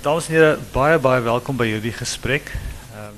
[0.00, 2.48] Dames en here, baie baie welkom by hierdie gesprek.
[2.94, 3.16] Ehm um,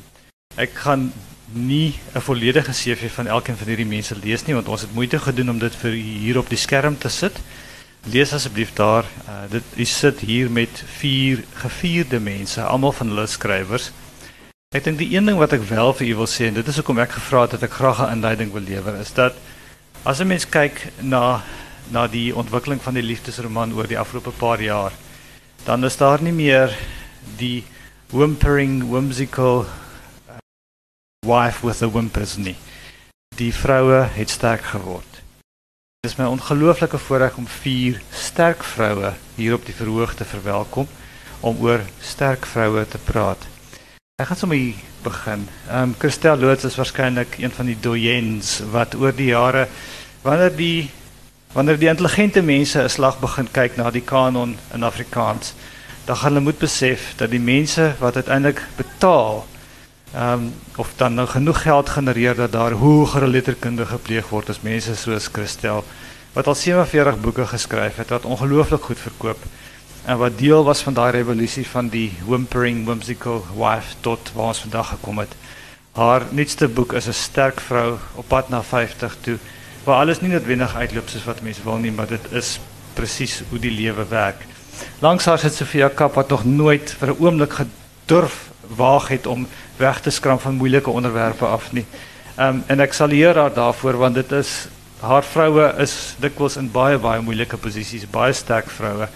[0.58, 1.12] ek gaan
[1.54, 5.18] nie 'n volledige CV van elkeen van hierdie mense lees nie want ons het moeite
[5.18, 7.38] gedoen om dit vir hier op die skerm te sit.
[8.10, 9.04] Lees asseblief daar.
[9.28, 13.92] Uh, dit u sit hier met vier gevierde mense, almal van hulle skrywers.
[14.74, 16.76] Ek dink die een ding wat ek wel vir u wil sê en dit is
[16.76, 19.38] hoekom ek gevra het dat ek graag 'n inleiding wil lewer is dat
[20.02, 21.42] as 'n mens kyk na
[21.90, 24.92] na die ontwikkeling van die liefdesroman oor die afgelope paar jaar
[25.64, 26.78] dan is daar niet meer
[27.36, 27.64] die
[28.10, 30.36] whimpering, whimsical uh,
[31.26, 32.56] wife with a whimpers nie.
[33.36, 35.10] Die vrouwen het sterk geworden.
[36.00, 40.88] Het is mijn ongelooflijke voorrecht om vier sterk vrouwen hier op die verhoog te verwelkom,
[41.40, 43.50] om over sterk vrouwen te praten.
[44.14, 45.48] Ik ga sommer hier begin.
[45.70, 49.68] Um, Christel Loods is waarschijnlijk een van die doyens wat oor die jaren,
[50.20, 50.90] wanneer die
[51.52, 55.54] Wanneer die intelligente mense 'n slag begin kyk na die kanon in Afrikaans,
[56.04, 59.46] dan gaan hulle moet besef dat die mense wat uiteindelik betaal
[60.14, 64.60] ehm um, of dan nou genoeg geld genereer dat daar hogere letterkunde gepleeg word as
[64.60, 65.84] mense soos Christel
[66.32, 69.38] wat al 47 boeke geskryf het wat ongelooflik goed verkoop
[70.04, 74.60] en wat deel was van daai revolusie van die whimpering whimsical wife tot waar ons
[74.60, 75.34] vandag gekom het.
[75.92, 79.38] Haar nuutste boek is 'n sterk vrou op pad na 50 toe
[79.84, 82.58] waar alles nie noodwendig uitloop soos wat mense wil nie, maar dit is
[82.94, 84.46] presies hoe die lewe werk.
[85.02, 89.46] Langs haar sit Sofia Kap wat nog nooit vir 'n oomblik gedurf waag het om
[89.76, 91.86] weg te skram van moeilike onderwerpe af nie.
[92.36, 94.68] Ehm um, en ek sal eer haar daarvoor want dit is
[95.00, 99.08] haar vroue is dikwels in baie baie moeilike posisies, baie sterk vroue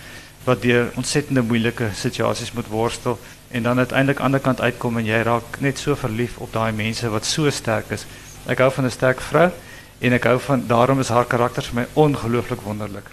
[0.44, 3.18] wat deur ontsettende moeilike situasies moet worstel
[3.50, 6.72] en dan uiteindelik aan die kant uitkom en jy raak net so verlief op daai
[6.72, 8.06] mense wat so sterk is.
[8.46, 9.50] Ek hou van 'n sterk vrou.
[9.98, 13.08] En ek hou van daarom is haar karakter vir my ongelooflik wonderlik.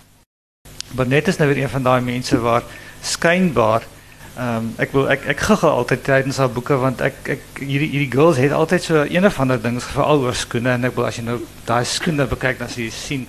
[0.95, 2.63] Maar net is nou weer een van daai mense waar
[3.01, 3.87] skynbaar
[4.33, 7.89] ehm um, ek wil ek ek giggel altyd tydens haar boeke want ek ek hierdie
[7.91, 11.05] hierdie girls het altyd so een of ander ding veral oor skoene en ek wil
[11.05, 11.35] as jy nou
[11.67, 13.27] daai skoene bekyk dan sien jy sien.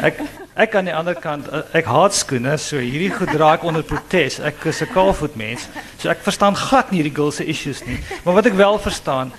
[0.00, 0.22] Ek
[0.56, 3.84] ek aan die ander kant eh, ek haat skoene so hierdie goed dra ek onder
[3.84, 4.38] protes.
[4.40, 8.00] Ek is 'n kaalvoet mens so ek verstaan glad nie hierdie girls se issues nie.
[8.24, 9.32] Maar wat ek wel verstaan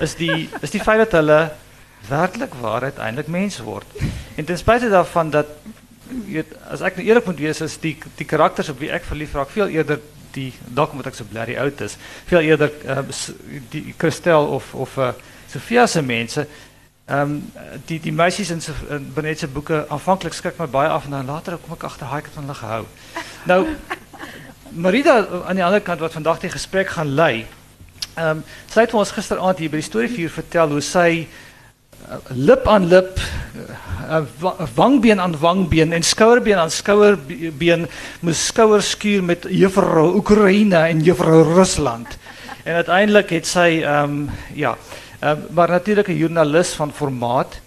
[0.00, 1.50] is die is die feit dat hulle
[2.08, 3.86] werkelijk waar uiteindelijk mens wordt.
[4.34, 5.46] En ten spijt daarvan dat,
[6.70, 9.50] als ik nou eerlijk moet wees, is die, die karakters op wie ik verliefd raak,
[9.50, 10.00] veel eerder
[10.30, 12.98] die, dalk moet ik zo blerry oud is, veel eerder uh,
[13.68, 16.46] die Christel of, of uh, mensen,
[17.10, 17.52] um,
[17.84, 21.56] die, die meisjes in, in Benetse boeken, aanvankelijk schrik me bij af en dan later
[21.56, 22.84] kom ik achter, ik het van hulle gehou.
[23.42, 23.66] Nou,
[24.68, 27.46] Marita aan de andere kant, wat vandaag die gesprek gaan leiden,
[28.18, 31.26] um, sy het ons gisteraand hier by die storievuur vertel hoe sy
[32.28, 33.18] lip aan lip,
[34.08, 34.20] uh,
[34.74, 37.86] wangbeen aan wangbeen en skouerbeen aan skouerbeen
[38.20, 42.18] moes skouers met juffrou Oekraïne en juffrou Rusland.
[42.64, 44.76] En uiteindelik het sy ehm ja,
[45.20, 47.60] um, maar natuurlik 'n joernalis van formaat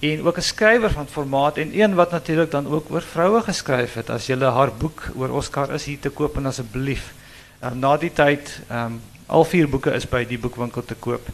[0.00, 3.94] en ook 'n skrywer van formaat en een wat natuurlik dan ook oor vroue geskryf
[3.94, 4.10] het.
[4.10, 6.52] As jy haar boek oor Oscar is hier te koop en
[7.62, 8.92] um, na die tyd ehm
[9.26, 11.28] al vier boeke is by die boekwinkel te koop.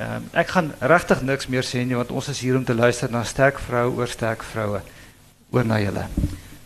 [0.00, 3.10] Um, ek gaan regtig niks meer sê nie want ons is hier om te luister
[3.12, 4.80] na sterk vroue oor sterk vroue.
[5.52, 6.06] Oor na julle.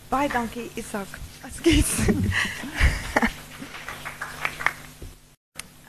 [0.06, 1.16] Baie dankie Isak.
[1.48, 1.90] Ekskuus.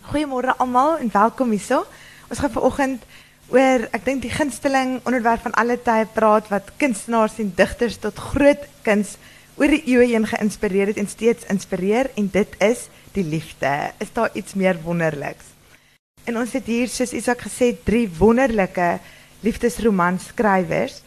[0.09, 1.83] Goeiemôre almal en welkom hierso.
[2.33, 3.06] Ons gaan vanoggend
[3.53, 8.25] oor ek dink die gunsteling onderwerp van alle tye praat wat kunstenaars en digters tot
[8.33, 9.19] groot kuns
[9.62, 13.75] oor die eeue heen geïnspireer het en steeds inspireer en dit is die liefde.
[14.01, 15.53] Is daar iets meer wonderliks?
[16.25, 18.97] En ons het hier soos Isak gesê drie wonderlike
[19.46, 21.03] liefdesromanskrywers.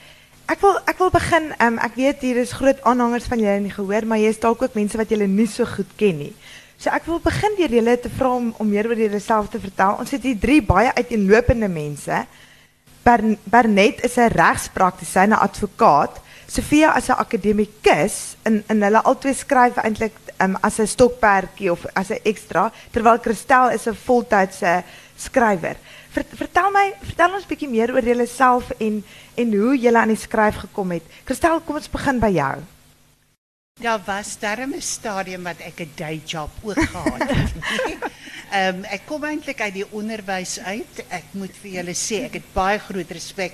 [0.48, 3.66] Ek wil ek wil begin um, ek weet hier is groot aanhangers van julle in
[3.66, 6.34] die maar jy is dalk ook mense wat julle nie so goed ken nie.
[6.78, 9.98] So ek wil begin deur julle te vra om, om meer oor julleself te vertel.
[9.98, 12.22] Ons het hier drie baie uiteenlopende mense.
[13.02, 16.22] Bernet is 'n regspraktisyn, 'n advokaat.
[16.46, 21.84] Sofia as 'n akademikus in in hulle albei skryf eintlik um, as 'n stokperdjie of
[21.94, 24.84] as 'n ekstra, terwyl Christel is 'n voltydse
[25.18, 25.76] skrywer.
[26.14, 29.04] Vertel my, vertel ons 'n bietjie meer oor julleself en
[29.34, 31.04] en hoe julle aan die skryf gekom het.
[31.24, 32.56] Christel, kom ons begin by jou.
[33.80, 37.52] Daar was daar 'n stadium wat ek 'n day job ook gehad het.
[38.50, 41.04] Ehm um, ek kom eintlik uit die onderwys uit.
[41.08, 43.52] Ek moet vir julle sê ek het baie groot respek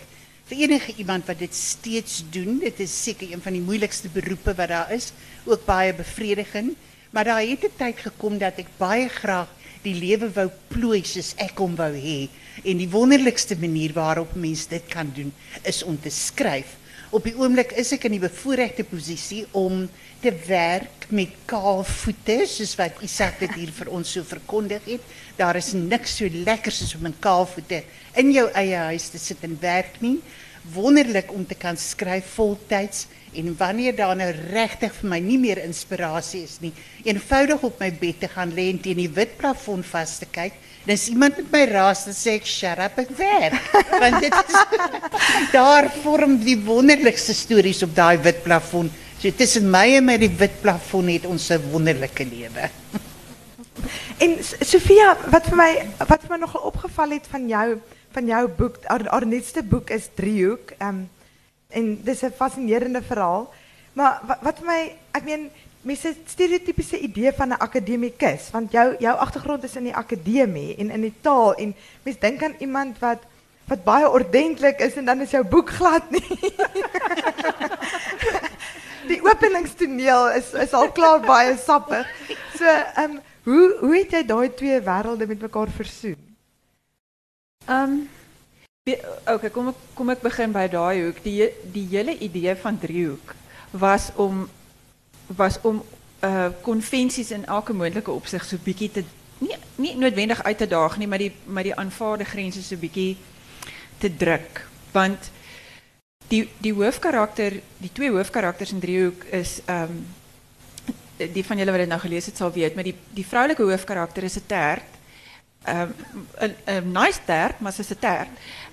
[0.48, 2.58] vir enige iemand wat dit steeds doen.
[2.58, 5.12] Dit is seker een van die moeilikste beroepe wat daar is,
[5.44, 6.76] ook baie bevredigend.
[7.10, 9.48] Maar daar het 'n tyd gekom dat ek baie graag
[9.84, 12.28] die lewe wou plooi soos ek hom wou hê.
[12.64, 15.32] En die wonderlikste manier waarop mens dit kan doen
[15.62, 16.76] is om te skryf.
[17.14, 19.84] Op die oomblik is ek in die bevoordeelde posisie om
[20.24, 25.12] te werk met kaal voete, soos wat Isak dit hier vir ons so verkondig het.
[25.38, 27.84] Daar is niks so lekker soos om in kaal voete
[28.18, 30.16] in jou eie huis te sit en werk nie.
[30.72, 33.06] Wonderlik om te kan skryf voltyds
[33.36, 36.72] en wanneer daar nou regtig vir my nie meer inspirasie is nie,
[37.04, 40.54] eenvoudig op my bed te gaan lê en teen die wit plafon vas te kyk.
[40.84, 43.70] Dis iemand met my raas dan sê ek shut up ek werk.
[44.02, 44.58] Want dit is
[45.56, 48.92] daar vorm die wonderlikste stories op daai wit plafon.
[49.18, 52.70] So tussen my en my die wit plafon het ons 'n wonderlike lewe.
[54.24, 57.66] En Sofia, wat vir my wat vir my nogal opgeval het van jou
[58.14, 59.26] van jou boek, haar,
[59.68, 60.74] boek is Driehoek.
[60.78, 61.04] Ehm
[61.74, 63.52] en dis 'n fascinerende verhaal.
[63.92, 65.50] Maar wat, my, ek meen
[65.86, 70.90] het stereotypiese idee van 'n akademikus, want jou jou agtergrond is in die akademie en
[70.90, 73.22] in die taal en mense dink aan iemand wat
[73.66, 76.38] wat baie ordentlik is en dan is jou boek glad nie.
[79.12, 82.06] die openingstoneel is is al klaar baie sappig.
[82.56, 82.64] So,
[82.94, 86.33] ehm hoe hoe het jy daai twee wêrelde met mekaar versoen?
[87.64, 88.08] Ehm um,
[89.26, 91.22] okay, kom kom ek begin by daai hoek.
[91.24, 93.34] Die die hele idee van driehoek
[93.70, 94.48] was om
[95.36, 95.82] was om
[96.24, 99.04] uh konvensies in elke moontlike opsig so bietjie te
[99.38, 103.16] nie nie noodwendig uit te daag nie, maar die maar die aanvaarde grense so bietjie
[103.98, 104.66] te druk.
[104.92, 105.30] Want
[106.28, 110.04] die die hoofkarakter, die twee hoofkarakters in driehoek is ehm um,
[111.14, 114.24] die van julle wat dit nou gelees het sal weet, maar die die vroulike hoofkarakter
[114.26, 114.93] is 'n tert.
[115.64, 115.88] Ehm
[116.38, 118.28] een 'n nice tert, maar sy's 'n tert.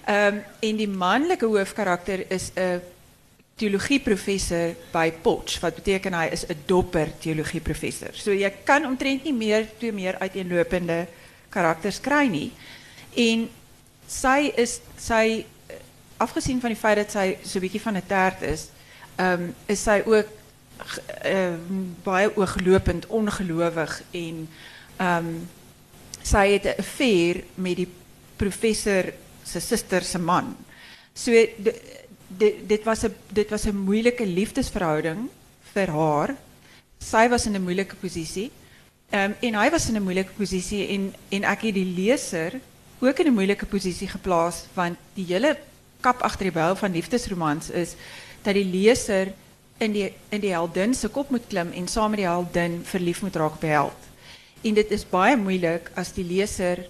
[0.05, 2.81] Ehm en die manlike hoofkarakter is 'n
[3.55, 8.13] teologieprofessor by Potch, wat beteken hy is 'n dopper teologieprofessor.
[8.13, 11.07] So jy kan omtrent nie meer twee meer uiteenlopende
[11.49, 11.99] karakters
[12.29, 12.51] nie.
[13.15, 13.49] En
[14.07, 15.75] sy is sy eh,
[16.17, 18.69] afgesien van die feit dat sy so 'n bietjie van 'n tert is,
[19.15, 20.27] ehm is sy ook
[21.21, 24.49] ehm baie ooglopend ongelowig en
[24.97, 25.25] ehm
[26.23, 27.87] sy het 'n affair met die
[28.37, 29.13] professor
[29.43, 30.55] se suster se man.
[31.13, 31.73] So di-
[32.27, 35.29] di- dit was 'n dit was 'n moeilike liefdesverhouding
[35.73, 36.35] vir haar.
[36.99, 38.51] Sy was in 'n moeilike posisie.
[39.11, 42.59] Ehm en hy was in 'n moeilike posisie en en ek het die leser
[42.99, 45.57] ook in 'n moeilike posisie geplaas want die hele
[46.01, 47.95] kap agter die bel van liefdesromans is
[48.43, 49.33] dat die leser
[49.79, 53.21] in die in die heldin se kop moet klim en saam met die heldin verlief
[53.21, 53.97] moet raak op die held.
[54.61, 56.85] En dit is baie moeilik as die leser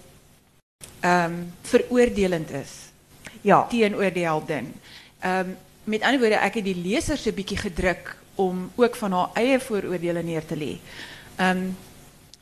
[1.00, 2.70] ehm veroordelend is
[3.42, 3.66] Ja.
[3.70, 4.72] teenoor die heldin.
[5.20, 5.54] Ehm
[5.84, 9.30] met ander woorde, ek het die leser so 'n bietjie gedruk om ook van haar
[9.34, 10.78] eie vooroordele neer te lê.
[11.36, 11.70] Ehm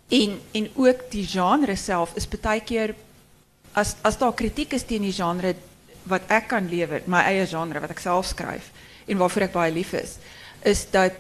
[0.09, 2.95] en en ook die genre self is baie keer
[3.73, 5.55] as as daar kritiek is teen die genre
[6.03, 8.71] wat ek kan lewer, my eie genre wat ek self skryf
[9.07, 10.17] en waarvoor ek baie lief is,
[10.63, 11.13] is dat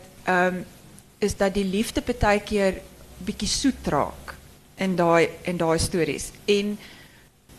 [1.18, 2.80] is dat die liefde baie keer
[3.24, 4.34] bietjie soet raak
[4.80, 6.30] in daai in daai stories.
[6.44, 6.78] En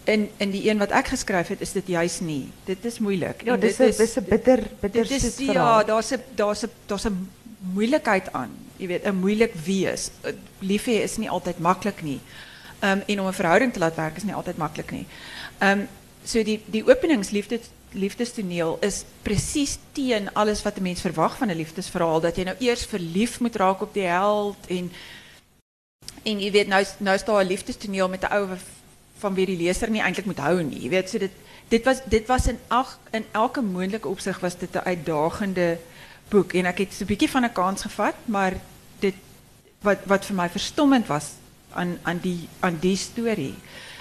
[0.04, 2.50] in in die een wat ek geskryf het, is dit juis nie.
[2.66, 3.44] Dit is moeilik.
[3.46, 6.22] Ja, En dis dit 'n dis 'n bitter bitter dit is soet ja, daar's 'n
[6.36, 7.30] daar's 'n daar's 'n
[7.74, 8.52] moeilikheid aan.
[8.78, 10.10] Jy weet, 'n moeilik wees.
[10.26, 12.20] Uh, Lief hê is nie altyd maklik nie.
[12.84, 15.06] Um en om 'n verhouding te laat werk is nie altyd maklik nie.
[15.60, 15.88] Um
[16.24, 21.56] so die die openingsliefdes liefdestoneel is presies teen alles wat 'n mens verwag van 'n
[21.56, 24.92] liefdesverhaal dat jy nou eers verlief moet raak op die held en
[26.24, 28.58] en jy weet nou nou is daar 'n liefdestoneel met 'n ou
[29.18, 30.82] van wie die leser nie eintlik moet hou nie.
[30.82, 31.32] Jy weet so dit
[31.68, 35.78] dit was dit was in ag in elke moontlike opsig was dit 'n uitdagende
[36.30, 38.54] boek en ek het so 'n bietjie van 'n kans gevat, maar
[39.00, 39.16] dit
[39.82, 41.26] wat wat vir my verstommend was
[41.74, 43.56] aan aan die aan die storie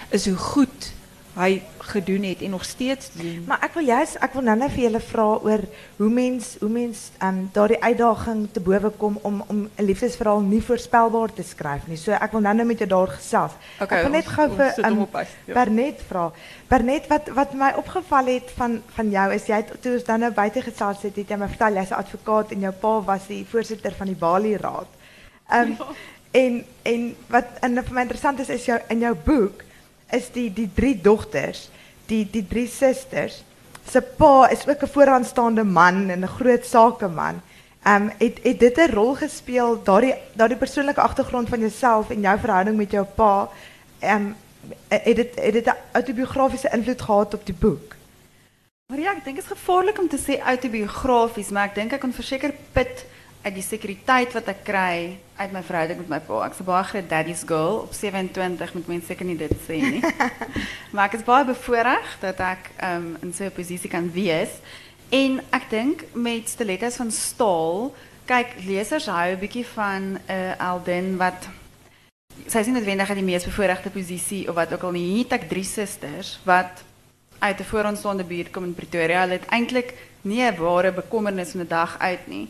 [0.09, 0.91] is hoe goed
[1.33, 1.61] hy
[1.91, 3.43] gedoen het en nog steeds doen.
[3.47, 5.63] Maar ek wil juist ek wil nou net vir julle vra oor
[5.97, 10.61] hoe mens hoe mens um, daardie uitdaging te bowe kom om om 'n liefdesverhaal nie
[10.61, 11.97] voorspelbaar te skryf nie.
[11.97, 13.55] So ek wil nou net met jou daar gesels.
[13.79, 15.07] Okay, ek wil net gou vir um,
[15.45, 15.53] ja.
[15.53, 16.31] Bernet vra.
[16.67, 20.19] Bernet wat wat my opgeval het van van jou is jy het toe ons dan
[20.19, 23.27] nou buite gesels het, het jy my vertel jy's 'n advokaat en jou pa was
[23.27, 24.87] die voorsitter van die Bali Raad.
[25.53, 25.77] Um,
[26.31, 29.63] en en wat en vir my interessant is is jou in jou boek
[30.11, 31.69] is die die drie dogters,
[32.05, 33.43] die die drie susters.
[33.89, 37.41] Se pa is ook 'n vooraanstaande man en 'n groot sakeman.
[37.83, 42.21] Ehm um, het het dit 'n rol gespeel daardie daardie persoonlike agtergrond van jouself en
[42.21, 43.49] jou verhouding met jou pa?
[43.99, 44.35] Ehm um,
[44.87, 47.95] het dit het dit 'n autobiografiese invloed gehad op die boek?
[48.91, 52.13] Maar ek dink dit is gevaarlik om te sê autobiografies, maar ek dink ek kan
[52.13, 53.05] verseker put
[53.41, 56.45] uit die sekuriteit wat ek kry uit my verhouding met my pa.
[56.45, 60.01] Ek's 'n baie groot daddy's girl op 27 moet mense seker nie dit sê nie.
[60.93, 64.61] maar ek is baie bevoorreg dat ek um, in so 'n posisie kan wees.
[65.09, 67.91] En ek dink met stilettos van staal,
[68.25, 71.49] kyk lesers hou 'n bietjie van uh, Aldin wat
[72.47, 75.07] sy is nie noodwendig uit die mees bevoordeelde posisie of wat ook al nie.
[75.15, 76.83] Hier het ek drie susters wat
[77.39, 79.27] uit 'n vooraanstaande buurt kom in Pretoria.
[79.27, 82.47] Het eintlik nie 'n ware bekommernis van 'n dag uit nie.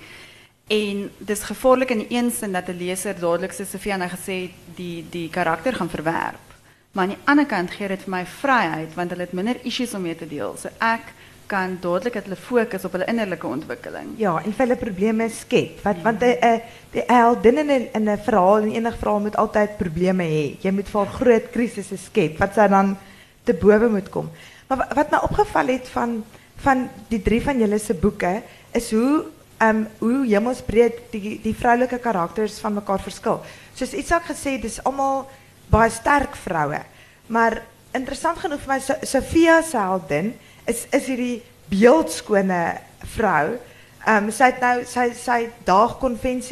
[0.71, 4.51] En dis gevaarlik in een sin dat 'n leser dadelik soos Sofia nou gesê het,
[4.75, 6.45] die die karakter gaan verwerp.
[6.91, 9.93] Maar aan die ander kant gee dit vir my vryheid want hulle het minder issues
[9.93, 10.55] om mee te deel.
[10.57, 11.01] So ek
[11.47, 14.07] kan dadelik dat hulle fokus op hulle innerlike ontwikkeling.
[14.17, 15.83] Ja, en hulle probleme skep.
[15.83, 16.61] Want want 'n 'n
[16.91, 17.57] die heldin
[17.93, 20.55] in 'n verhaal en enige verhaal moet altyd probleme hê.
[20.61, 22.97] Jy moet vir groot krisisse skep wat sy dan
[23.43, 24.29] te bowe moet kom.
[24.67, 26.23] Maar wa- wat my opgeval het van
[26.55, 29.23] van die drie van julle se boeke is hoe
[29.61, 33.41] um, hoe hemelsbreed die die vroulike karakters van mekaar verskil.
[33.75, 35.27] Soos Isak gesê, dis almal
[35.71, 36.81] baie sterk vroue.
[37.31, 37.61] Maar
[37.95, 39.01] interessant genoeg vir my So-
[39.77, 40.33] heldin
[40.67, 42.81] is is hierdie beeldskone
[43.15, 43.57] vrou.
[44.05, 45.49] Ehm um, sy het nou sy sy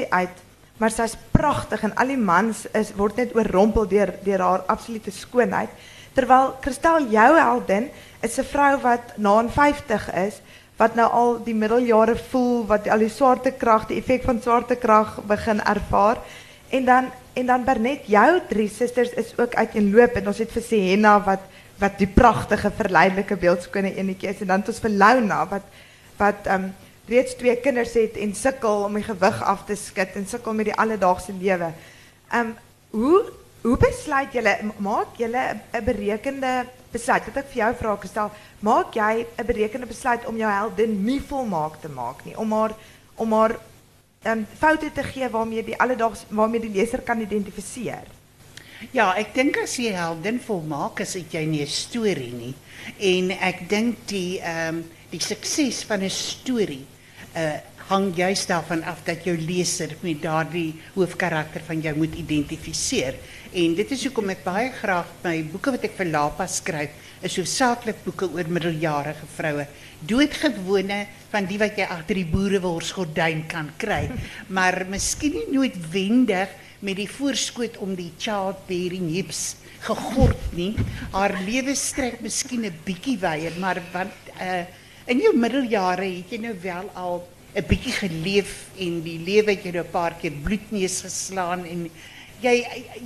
[0.09, 0.35] uit,
[0.77, 5.11] maar sy's pragtig en al die mans is word net oorrompel deur deur haar absolute
[5.11, 5.69] skoonheid.
[6.13, 7.89] Terwyl Christel jou heldin
[8.21, 10.41] is 'n vrou wat na aan 50 is,
[10.79, 15.59] wat nou al die middeljare voel, wat al die swaartekrag, die effek van swaartekrag begin
[15.67, 16.21] ervaar.
[16.69, 20.63] En dan en dan Bernet, jou drie susters is ook uiteenloop en ons het vir
[20.65, 21.45] Sienna wat
[21.79, 25.67] wat die pragtige verleidelike beeldskone enetjie is en dan het ons vir Launa wat
[26.19, 26.65] wat um
[27.09, 30.69] reeds twee kinders het en sukkel om die gewig af te skud en sukkel met
[30.69, 31.71] die alledaagse lewe.
[32.35, 32.51] Um
[32.91, 33.23] hoe
[33.63, 37.25] hoe besluit julle maak julle 'n berekende besluit?
[37.25, 41.19] Wat ek vir jou vra gestel, maak jy 'n berekende besluit om jou heldin nie
[41.19, 41.89] volmaak te
[42.25, 42.73] nie, om haar
[43.15, 43.59] om haar
[44.25, 48.07] um, foute te gee waarmee die alledaags waarmee die leser kan identifiseer.
[48.91, 52.55] Ja, ek dink as jy heldin volmaak is, het jy nie 'n storie nie.
[52.97, 56.85] En ek dink die ehm um, die sukses van 'n storie
[57.35, 63.15] uh hang juist daarvan af dat jou leser met daardie hoofkarakter van jou moet identifiseer.
[63.49, 66.91] En dit is hoekom ek baie graag my boeke wat ek vir Lapa skryf,
[67.25, 69.63] is hoofsaaklik boeke oor middeljarige vroue.
[70.05, 70.99] Doodgewone
[71.31, 74.03] van die wat jy agter die boereworsgordyn kan kry,
[74.55, 76.53] maar miskien nie noodwendig
[76.85, 80.75] met die voorskoot om die childbearing hips gegord nie.
[81.15, 84.61] Haar lewe strek miskien 'n bietjie wyer, maar want uh
[85.09, 87.25] in jou middeljare het jy nou wel al
[87.57, 91.89] 'n bietjie geleef en die lewe het jou nou 'n paar keer bloedneus geslaan en
[92.41, 92.55] jy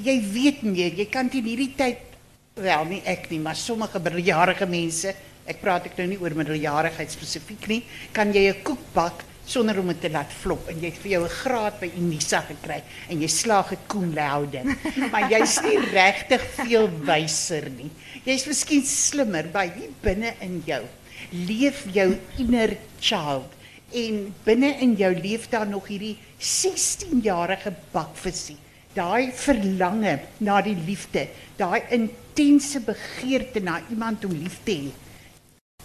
[0.04, 2.10] jy weet meer, jy kan teen hierdie tyd
[2.56, 5.14] wel nie ek nie, maar sommige middeljarige mense,
[5.50, 9.80] ek praat ek nou nie oor middeljarigheid spesifiek nie, kan jy 'n koek bak sonder
[9.80, 12.82] om dit te laat flop en jy het vir jou 'n graad by Unisa gekry
[13.10, 14.62] en jy slaag dit cum laude.
[15.12, 17.92] Maar jy's nie regtig veel wyser nie.
[18.24, 20.84] Jy's miskien slimmer by hier binne in jou.
[21.32, 23.52] Leef jou inner child
[23.94, 28.58] en binne in jou leef daar nog hierdie 16-jarige bakvisie.
[28.94, 34.92] Daai verlange na die liefde, daai intense begeerte na iemand om lief te hê.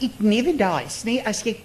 [0.01, 1.57] It never dies, nee, as jy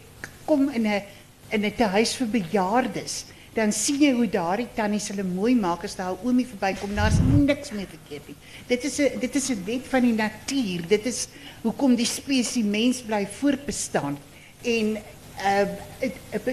[0.45, 1.03] kom in 'n
[1.51, 5.95] in 'n tehuis vir bejaardes, dan sien jy hoe daardie tannies hulle mooi maak as
[5.95, 8.37] daar 'n oomie verbykom, daar's niks meer verkeerd nie.
[8.67, 10.87] Dit is dit is 'n wet van die natuur.
[10.87, 11.27] Dit is
[11.61, 14.17] hoekom die spesies mens bly voortbestaan.
[14.61, 14.97] En
[15.43, 15.67] uh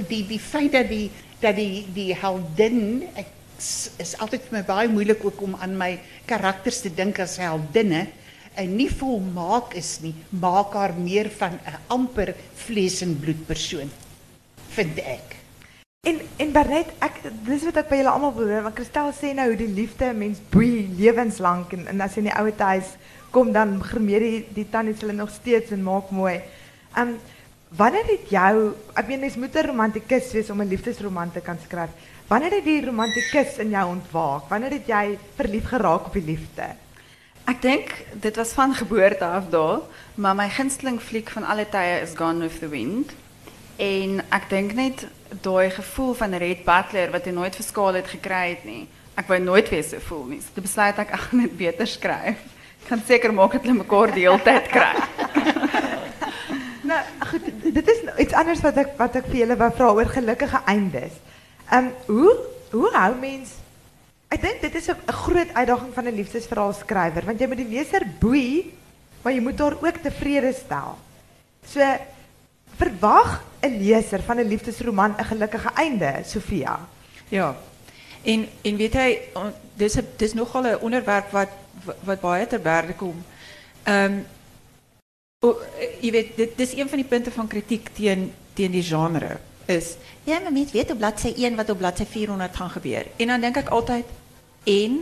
[0.09, 3.09] die die feit dat die dat die die heldin
[3.99, 8.07] is altyd vir my baie moeilik ook om aan my karakters te dink as heldinne
[8.59, 12.35] en nie volmaak is nie, maak haar meer van 'n amper
[12.67, 13.90] vlees en bloed persoon
[14.75, 15.37] vind ek.
[16.09, 19.50] En en Bernet, ek dis wat ek by julle almal wil want Christel sê nou
[19.57, 22.95] die liefde mens boei lewenslank en, as jy in die ouer huis
[23.31, 26.40] kom dan grimeer die die hulle nog steeds en maak mooi.
[26.97, 27.19] Um
[27.76, 31.59] wanneer het jou ek meen mens moet 'n romantikus wees om 'n liefdesroman te kan
[31.67, 31.90] skryf.
[32.30, 34.44] Wanneer het die romantikus in jou ontwaak?
[34.52, 36.68] Wanneer het jy verlief geraak op die liefde?
[37.50, 37.88] Ek dink
[38.22, 39.80] dit was van geboorte af daar,
[40.14, 43.10] maar my gunsteling fliek van alle tye is Gone with the Wind.
[43.82, 45.02] En ek dink net
[45.42, 48.84] daai gevoel van Red Butler wat hy nooit vir skaal het gekry het nie.
[49.18, 50.38] Ek wou nooit weer so voel nie.
[50.54, 52.44] Toe besluit ek gaan net beter skryf.
[52.84, 54.94] Ek gaan seker maak dat die hele tyd kry.
[56.90, 60.08] Nou goed, dit is iets anders wat ek wat ek vir julle wou vra oor
[60.10, 61.18] gelukkige eindes.
[61.72, 62.36] Um hoe
[62.70, 63.60] hoe hou mens
[64.30, 67.56] Ek dink dit is 'n 'n groot uitdaging van 'n liefdesverhaal skrywer want jy moet
[67.56, 68.72] die leser boei,
[69.22, 70.98] maar jy moet haar ook tevrede stel.
[71.66, 71.80] So
[72.78, 76.78] verwag 'n leser van 'n liefdesroman 'n gelukkige einde, Sofia.
[77.28, 77.56] Ja.
[78.22, 78.92] En en weet
[79.74, 81.50] dis 'n dis nogal 'n onderwerp wat
[82.04, 83.24] wat- baie ter berde kom.
[83.82, 84.22] Ehm
[85.40, 85.58] o,
[86.00, 90.38] jy weet dit dis een van die punte van kritiek teen die genre is ja,
[90.38, 93.07] maar mens weet op bladsy 1 wat op bladsy 400 gaan gebeur.
[93.17, 94.05] En dan dink ek altyd
[94.64, 94.99] en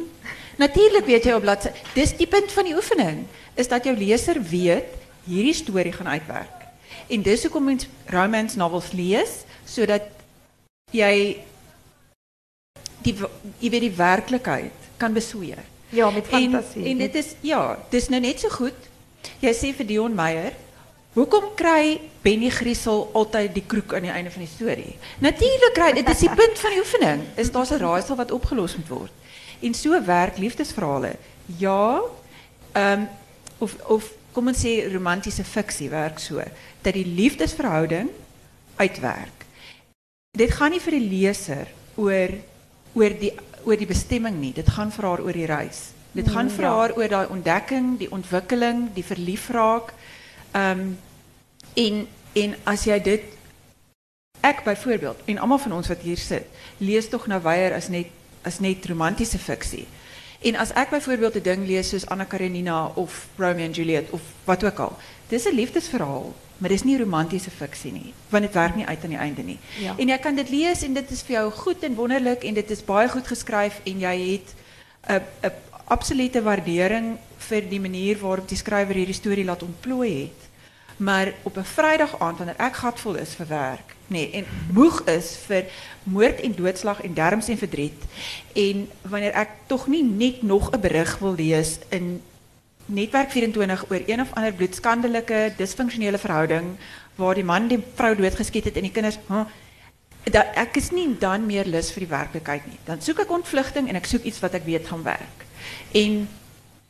[0.56, 4.42] natuurlik weet jy op bladsy dis die punt van die oefening is dat jou leser
[4.42, 6.66] weet hierdie storie gaan uitwerk.
[7.08, 10.06] En dis hoekom mens romance novels lees sodat
[10.90, 11.40] jy
[13.04, 13.14] die
[13.58, 15.60] jy weet die werklikheid kan besweer.
[15.94, 16.82] Ja, met fantasie.
[16.82, 18.88] En, en dit is ja, dis nou net so goed.
[19.40, 20.56] Jy sê vir Dion Meyer,
[21.12, 24.96] hoekom kry Benny Griesel altyd die kroek aan die einde van die storie?
[25.24, 27.24] Natuurlik kry dit is die punt van die oefening.
[27.36, 29.12] Is daar's 'n raaisel wat opgelos moet word.
[29.60, 31.16] En so werk liefdesverhale.
[31.58, 32.00] Ja,
[32.72, 33.08] ehm um,
[33.58, 36.42] of of kom ons sê romantiese fiksie werk so
[36.82, 38.10] dat die liefdesverhouding
[38.76, 39.46] uitwerk.
[40.38, 42.34] Dit gaan nie vir die leser oor
[42.94, 43.32] oor die
[43.64, 44.52] oor die bestemming nie.
[44.52, 45.90] Dit gaan vir haar oor die reis.
[46.12, 46.70] Dit gaan vir ja.
[46.72, 49.92] haar oor daai ontdekking, die ontwikkeling, die verliefraak.
[50.58, 50.98] Um,
[51.74, 53.22] en en as jy dit
[54.40, 56.46] ek byvoorbeeld en almal van ons wat hier sit,
[56.78, 58.14] lees tog nou weier as net
[58.46, 59.86] as net romantiese fiksie.
[60.38, 64.20] En as ek byvoorbeeld 'n ding lees soos Anna Karenina of Romeo and Juliet of
[64.44, 64.96] wat ook al,
[65.28, 69.10] dis 'n liefdesverhaal, maar dis nie romantiese fiksie nie, want dit werk nie uit aan
[69.10, 69.58] die einde nie.
[69.78, 69.94] Ja.
[69.98, 72.70] En jy kan dit lees en dit is vir jou goed en wonderlik en dit
[72.70, 74.54] is baie goed geskryf en jy het
[75.08, 75.52] 'n 'n
[75.84, 80.47] absolute waardering vir die manier waarop die skrywer hierdie storie laat ontplooi het.
[80.98, 85.36] Maar op 'n Vrydag aand wanneer ek gatvol is vir werk, nee, en moeg is
[85.46, 85.64] vir
[86.02, 88.02] moord en doodslag en derms en verdriet
[88.52, 92.22] en wanneer ek tog nie net nog 'n berig wil lees in
[92.86, 96.76] Netwerk 24 oor een of ander bloedskandelike disfunksionele verhouding
[97.14, 99.44] waar die man die vrou doodgeskiet het en die kinders, huh,
[100.24, 102.78] dat ek is nie dan meer lus vir die werklikheid nie.
[102.84, 105.44] Dan soek ek ontvlugting en ek soek iets wat ek weet gaan werk.
[105.92, 106.28] En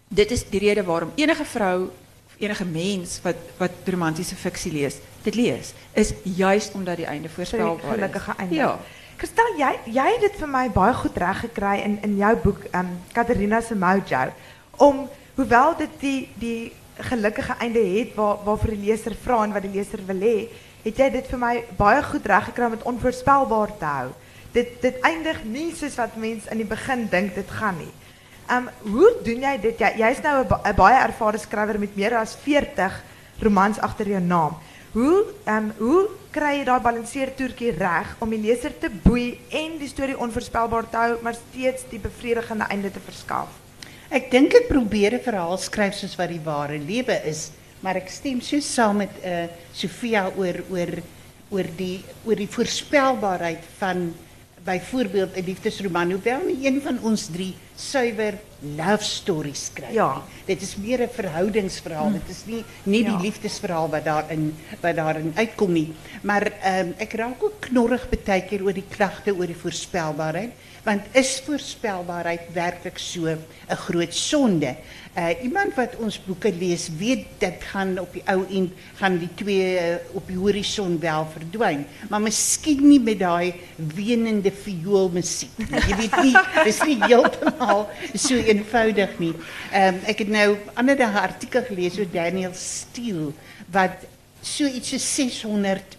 [0.09, 1.91] dit is die rede waarom enige vrou
[2.39, 7.85] enige mens wat wat romantiese fiksie lees, dit lees, is juist omdat die einde voorspelbaar
[7.85, 7.95] is.
[7.95, 8.55] gelukkige einde.
[8.55, 8.79] Ja.
[9.19, 12.93] Kristal, jy het dit vir my baie goed reg gekry in in jou boek um
[13.13, 14.29] Katarina se Mojo
[14.77, 19.63] om hoewel dit die die gelukkige einde het waar waarvoor die leser vra en wat
[19.63, 20.49] die leser wil hê,
[20.85, 22.31] het jy dit vir my baie goed
[22.67, 24.09] om dit onvoorspelbaar te hou.
[24.53, 27.93] Dit dit eindig nie soos wat mense in die begin dink dit gaan nie.
[28.51, 29.79] Um hoe doen jy dit?
[29.79, 32.93] Jy jy's nou 'n ba- 'n baie ervare skrywer met meer as 40
[33.43, 34.57] romans agter jou naam.
[34.93, 39.89] Hoe um hoe kry jy daai balanseertoertjie reg om die leser te boei en die
[39.89, 43.49] storie onvoorspelbaar te hou, maar steeds die bevredigende einde te verskaf?
[44.11, 47.51] Ek dink ek probeer 'n verhaal skryf soos wat die ware lewe is,
[47.83, 51.03] maar ek stem so saam met uh Sofia oor oor
[51.51, 54.15] oor die oor die voorspelbaarheid van
[54.69, 58.35] byvoorbeeld 'n liefdesroman, hoewel nie een van ons drie suiwer
[58.77, 60.23] love stories skryf Ja.
[60.45, 62.13] Dit is meer 'n verhoudingsverhaal.
[62.13, 63.11] Dit is nie nie Ja.
[63.17, 65.93] die liefdesverhaal wat daarin wat daarin uitkom nie.
[66.23, 70.53] Maar ehm ek raak ook knorrig baie keer oor die klagte oor die voorspelbaarheid,
[70.89, 74.77] want is voorspelbaarheid werklik so 'n groot sonde?
[75.19, 79.31] Uh iemand wat ons boeke lees, weet dit gaan op die ou end gaan die
[79.35, 85.59] twee uh, op die horison wel verdwyn, maar miskien nie met daai wenende vioolmusiek.
[85.59, 89.35] Jy weet nie, dis nie heeltemal so eenvoudig nie.
[89.73, 93.33] Ehm um, ek het nou ander 'n artikel gelees oor Daniel Steele
[93.71, 94.07] wat
[94.41, 95.98] so iets so 600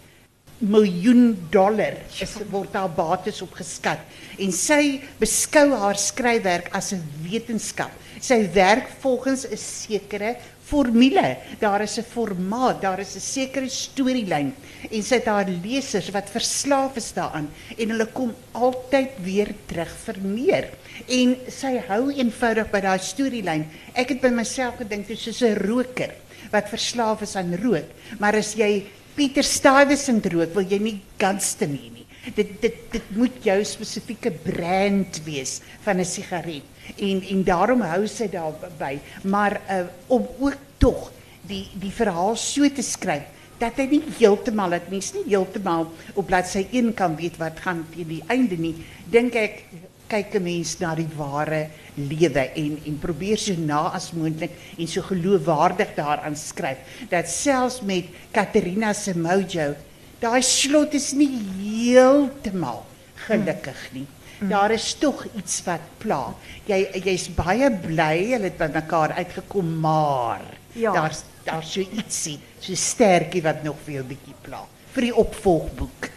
[0.60, 4.00] miljoen dollar is word daar bates op geskat
[4.40, 7.90] en sy beskou haar skryfwerk as 'n wetenskap.
[8.20, 10.36] Sy werk volgens 'n sekere
[10.70, 11.36] formule.
[11.58, 14.54] Daar is 'n formaat, daar is 'n sekere storielyn
[14.90, 19.92] en sy het haar lesers wat verslaaf is daaraan en hulle kom altyd weer terug
[20.04, 20.68] vir meer.
[21.08, 23.66] En sy hou eenvoudig by daai storielyn.
[23.94, 26.12] Ek het by myself gedink dit is soos 'n roker
[26.50, 27.86] wat verslaaf is aan rook,
[28.18, 28.86] maar as jy
[29.20, 32.06] Pieter Stuyvesant rook, wil jy nie Gunston nie.
[32.32, 36.64] Dit dit dit moet jou spesifieke brand wees van 'n sigaret.
[36.96, 42.64] En en daarom hou sy daarby, maar uh, om ook tog die die verhaal so
[42.68, 43.28] te skryf
[43.58, 47.84] dat hy nie heeltemal dat mens nie heeltemal op bladsy 1 kan weet wat gaan
[47.92, 48.74] teen die einde nie.
[49.04, 49.64] Dink ek
[50.10, 54.86] kyk 'n mens na die ware lewe en en probeer so na as moontlik en
[54.88, 56.78] so geloofwaardig daaraan skryf
[57.10, 59.74] dat selfs met Katerina se mojo
[60.20, 62.84] daai slot is nie heeltemal
[63.26, 64.06] gelukkig nie.
[64.48, 66.34] Daar is tog iets wat pla.
[66.66, 70.40] Jy jy's baie bly hulle het by mekaar uitgekom maar
[70.74, 70.92] Ja.
[70.92, 76.08] daar's daar's so ietsie, so sterkie wat nog vir jou bietjie pla vir die opvolgboek.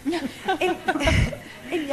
[0.60, 0.76] En
[1.74, 1.88] en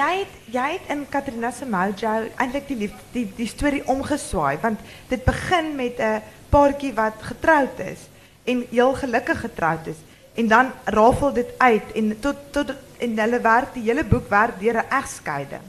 [0.53, 5.25] jy het in Katrina se Mojo eintlik die lief, die die storie omgeswaai want dit
[5.25, 8.09] begin met 'n paartjie wat getroud is
[8.45, 10.01] en heel gelukkig getroud is
[10.35, 14.61] en dan rafel dit uit en tot tot en hulle werk die hele boek werk
[14.61, 15.65] deur 'n egskeiding.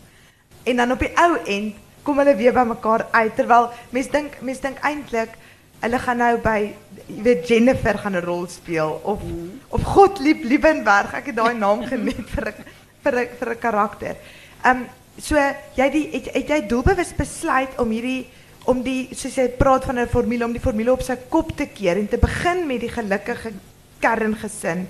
[0.63, 4.41] En dan op die ou end kom hulle weer by mekaar uit terwyl mense dink
[4.41, 5.29] mense dink eintlik
[5.79, 6.73] hulle gaan nou by
[7.07, 9.61] jy weet Jennifer gaan 'n rol speel of mm.
[9.69, 11.13] of Godlieb Liebenberg.
[11.13, 12.53] Ek het daai naam geniet vir
[13.03, 14.15] vir 'n karakter.
[14.63, 14.87] Ehm um,
[15.17, 15.35] so
[15.75, 18.27] jy die het, het jy doelbewus besluit om hierdie
[18.69, 21.65] om die soos jy praat van 'n formule om die formule op sy kop te
[21.65, 23.53] keer en te begin met die gelukkige
[23.99, 24.87] kerngesin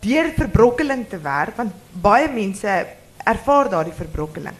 [0.00, 2.86] deur verbrokkeling te werk want baie mense
[3.24, 4.56] ervaar daardie verbrokkeling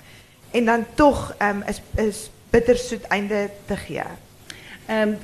[0.53, 4.05] en dan tog um, is is bittersoet einde te gee.
[4.87, 5.19] Ehm um,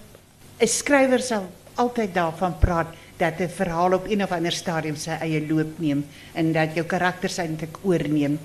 [0.58, 2.86] 'n skrywer sal altyd daarvan praat
[3.20, 6.86] dat 'n verhaal op een of ander stadium sy eie loop neem en dat jou
[6.86, 8.38] karakters eintlik oorneem.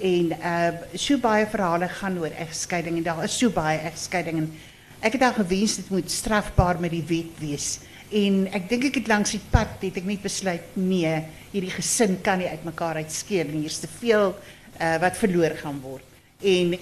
[0.00, 4.52] En uh so baie verhale gaan oor egskeiding en daar is so baie egskeiding en
[5.00, 7.78] ek het al gewens dit moet strafbaar met die wet wees.
[8.10, 12.20] En ek dink ek het langs die pad het ek net besluit nee, hierdie gesin
[12.22, 13.60] kan nie uitmekaar uitskeur nie.
[13.60, 14.34] Hier's te veel
[14.80, 16.04] uh wat verloor gaan word.
[16.40, 16.76] En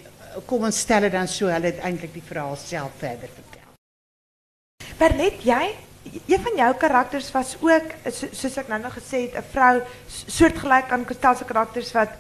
[0.46, 3.70] kom ons stel dit dan so hulle het eintlik die verhaal self verder vertel.
[4.98, 9.50] Bernet, jy een van jou karakters was ook soos ek nou nog gesê het 'n
[9.52, 9.82] vrou
[10.26, 12.16] soortgelyk aan Kristel se karakters wat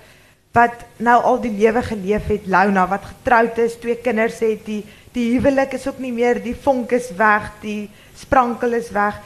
[0.52, 4.84] wat nou al die lewe geleef het, Launa wat getroud is, twee kinders het, die
[5.12, 9.16] die huwelik is ook nie meer die vonk is weg, die sprankel is weg.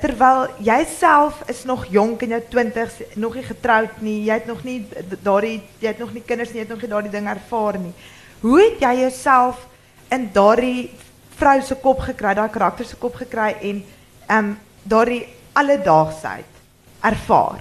[0.00, 4.46] Terwyl jy self is nog jonk in jou 20s, nog nie getroud nie, jy het
[4.46, 4.86] nog nie
[5.22, 7.94] daardie jy het nog nie kinders nie, jy het nog nie daardie ding ervaar nie.
[8.40, 9.66] Hoe het jy jouself
[10.10, 10.90] in daardie
[11.40, 13.82] vrou se kop gekry, daai karakter se kop gekry en
[14.28, 16.58] ehm um, daardie alledaagsheid
[17.04, 17.60] ervaar?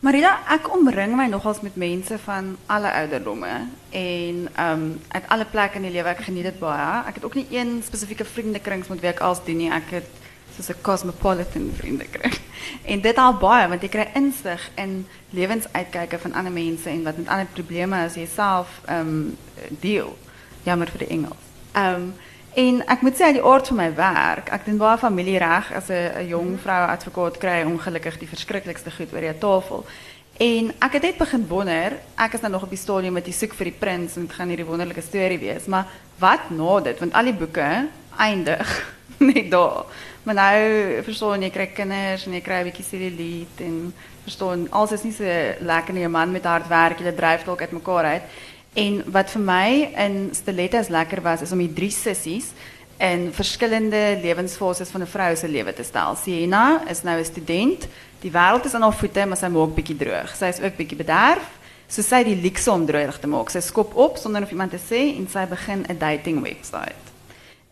[0.00, 3.50] Marina, ek omring my nogals met mense van alle ouderdomme
[3.90, 6.08] en ehm uit alle plekke in die lewe.
[6.08, 7.02] Ek geniet dit baie.
[7.04, 9.70] Ek het ook nie een spesifieke vriendekring ek als dien nie.
[9.70, 10.08] Ek het
[10.56, 12.38] soos 'n cosmopolitan vriendekring.
[12.92, 17.16] En dit al baie want jy kry insig in lewensuitkyke van ander mense en wat
[17.16, 19.36] met ander probleme as jy self ehm
[19.68, 20.16] deel.
[20.62, 21.44] Jammer vir die Engels.
[21.72, 22.12] Ehm
[22.54, 26.22] en ek moet uit die aard van my werk, ek doen baie familiereg as 'n
[26.22, 29.84] 'n jong vrou advokaat kry ongelukkig die verskriklikste goed oor die tafel.
[30.40, 33.32] En ek het net begin wonder, ek is nou nog op die stadium met die
[33.32, 35.86] soek vir die prins en dit gaan hierdie wonderlike storie wees, maar
[36.18, 36.98] wat na dit?
[36.98, 38.70] Want al die boeke eindig
[39.18, 39.84] net daar.
[40.22, 43.92] Maar nou verstaan jy kry kinders en jy kry 'n bietjie cellulite en
[44.24, 45.24] verstaan alles is nie so
[45.60, 46.04] lekker nie.
[46.04, 48.22] 'n Man met hard werk, jy dryf dalk uit mekaar uit.
[48.72, 52.52] En wat vir my in Stilettos lekker was is om die drie sissies
[53.00, 56.16] in verskillende lewensfases van 'n vrou se lewe te stel.
[56.16, 57.88] Siena is nou 'n student.
[58.20, 60.36] Die wêreld is aan haar voete, maar sy maak bietjie droog.
[60.36, 61.58] Sy is ook bietjie bederf.
[61.88, 63.50] So sy die luxe om droog te maak.
[63.50, 67.10] Sy skop op sonder of iemand te sê en sy begin 'n dating webwerf.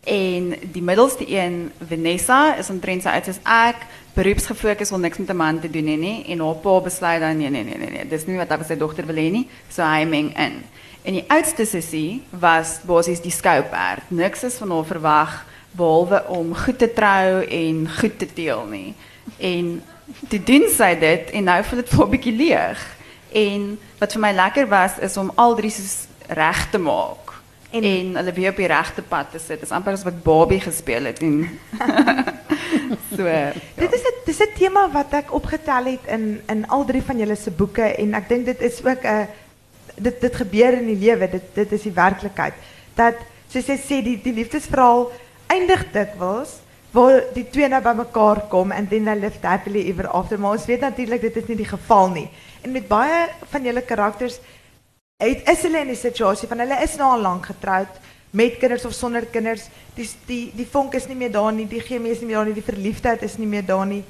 [0.03, 3.75] En die middelste een, Vanessa, is omtrent sy uit as ek
[4.13, 7.37] beroepsgefokus wil niks met 'n man te doen hê nie en haar pa besluit dan
[7.37, 9.47] nee nee nee nee nee, dis nie wat hy vir sy dogter wil hê nie.
[9.69, 10.63] So meng in.
[11.01, 14.03] En die oudste sussie was basies die skouperd.
[14.07, 18.93] Niks is van haar verwag behalwe om goed te trou en goed te teel nie.
[19.37, 19.81] En
[20.27, 22.97] toe doen sy dit en nou voel dit vir 'n bietjie leeg.
[23.31, 27.29] En wat vir my lekker was is om al drie soos reg te maak
[27.69, 29.59] en, en hulle weer op die regte pad te sit.
[29.59, 31.59] Dis amper asof ek Barbie gespeel het en
[33.15, 33.25] so.
[33.27, 33.51] Ja.
[33.75, 37.17] Dit is 'n dis 'n tema wat ek opgetel het in in al drie van
[37.17, 39.27] julle se boeke en ek dink dit is ook 'n
[39.99, 42.53] dit dit gebeur in die lewe, dit dit is die werklikheid.
[42.95, 45.09] Dat soos jy sê die die liefdesverhaal
[45.49, 46.59] eindig dikwels
[46.91, 50.39] waar die twee nou bymekaar kom and then they live happily ever after.
[50.39, 52.29] Maar ons weet natuurlik dit is nie die geval nie.
[52.61, 54.39] En met baie van julle karakters
[55.19, 57.99] het is hulle in 'n situasie van hulle is nou al lank getroud
[58.31, 59.67] met kinders of sonder kinders.
[59.95, 62.53] Die die die vonk is nie meer daar nie, die chemie is nie meer daar
[62.53, 64.03] die verliefdheid is nie meer daar nie.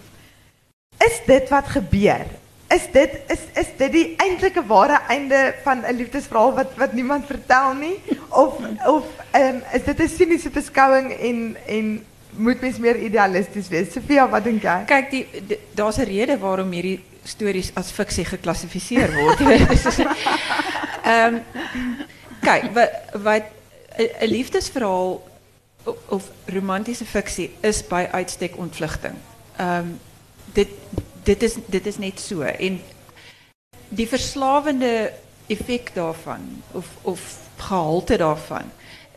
[0.98, 2.26] Is dit wat gebeur?
[2.70, 7.26] Is dit is is dit die eintlike ware einde van 'n liefdesverhaal wat wat niemand
[7.26, 7.98] vertel nie?
[8.30, 8.54] Of
[8.86, 13.92] of um, is dit 'n siniese beskouing en en moet mens meer idealisties wees?
[13.92, 14.84] Sofia wat dink jy?
[14.86, 19.40] Kyk die, die daar's 'n rede waarom hierdie stories as fiksie geklassifiseer word
[21.04, 21.42] ehm um,
[22.42, 23.44] kyk wat wat
[23.98, 25.28] 'n liefdesverhaal
[26.10, 29.16] of romantiese fiksie is by uitstek ontvlugting.
[29.58, 29.98] Ehm
[30.54, 30.70] dit
[31.30, 32.80] dit is dit is net so en
[33.90, 35.12] die verslawende
[35.50, 36.46] effek daarvan
[36.78, 37.22] of of
[37.58, 38.70] gehalte daarvan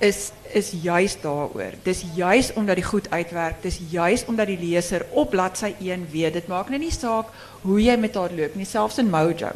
[0.02, 1.72] is is juis daaroor.
[1.82, 3.62] Dis juis omdat die goed uitwerk.
[3.62, 6.32] Dis juis omdat die leser op bladsy 1 weet.
[6.32, 7.30] Dit maak net nie saak
[7.62, 9.52] hoe jy met haar loop nie, selfs in Mojo.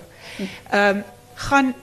[0.73, 1.03] Um,
[1.35, 1.75] gaan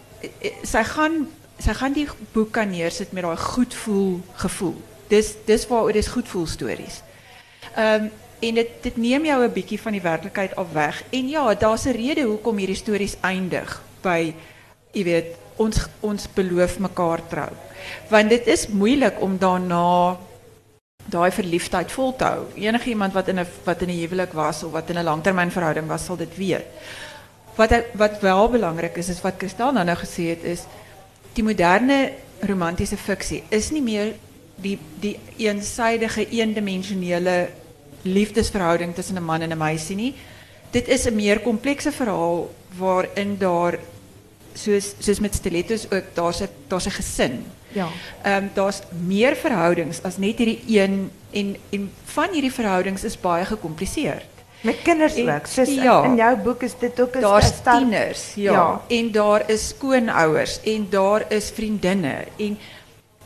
[0.64, 1.28] sy gaan
[1.60, 4.80] sy gaan die boek kan neersit met daai goed voel gevoel.
[5.12, 7.02] Dis dis waaroor dis goed voel stories.
[7.78, 8.10] Um,
[8.44, 11.04] en dit dit neem jou 'n bietjie van die werklikheid af weg.
[11.10, 14.34] En ja, daar's 'n rede hoekom hierdie stories eindig by
[14.92, 17.50] jy weet, ons ons beloof mekaar trou.
[18.10, 20.18] Want dit is moeilik om daarna
[21.06, 22.46] daai verliefdheid vol te hou.
[22.56, 26.06] Enige iemand wat in 'n wat in 'n was of wat in 'n langtermynverhouding was,
[26.06, 26.66] sal dit weet.
[27.56, 30.62] Wat wat wel belangrik is is wat Kristal nou nou gesê het is
[31.34, 34.14] die moderne romantiese fiksie is nie meer
[34.56, 37.50] die die eensidige eendimensionele
[38.04, 40.16] liefdesverhouding tussen 'n man en 'n meisie nie.
[40.72, 43.80] Dit is 'n meer komplekse verhaal waarin daar
[45.00, 47.46] soos met stilettos ook daar's 'n daar's 'n gesin.
[47.72, 47.88] Ja.
[48.24, 53.46] Ehm daar's meer verhoudings as net hierdie een en en van hierdie verhoudings is baie
[53.46, 54.26] gecompliceerd.
[54.62, 55.46] Met kinders ook.
[55.46, 56.04] Soos ja.
[56.04, 58.52] in jou boek is dit ook 'n Daar's tieners, ja.
[58.52, 58.82] Ja.
[58.88, 62.58] En daar is skoonouers en daar is vriendinne en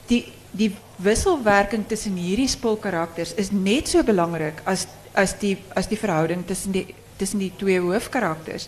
[0.05, 5.97] die die wisselwerking tussen hierdie spulkarakters is net so belangrik as as die as die
[5.97, 6.85] verhouding tussen die
[7.17, 8.67] tussen die twee hoofkarakters.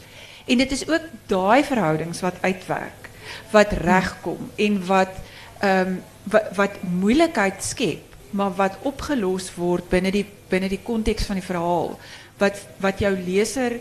[0.49, 3.09] En dit is ook daai verhoudings wat uitwerk,
[3.53, 5.13] wat regkom en wat
[5.61, 11.39] ehm wat, wat moeilikheid skep, maar wat opgelos word binne die binne die konteks van
[11.39, 11.95] die verhaal
[12.37, 13.79] wat wat jou leser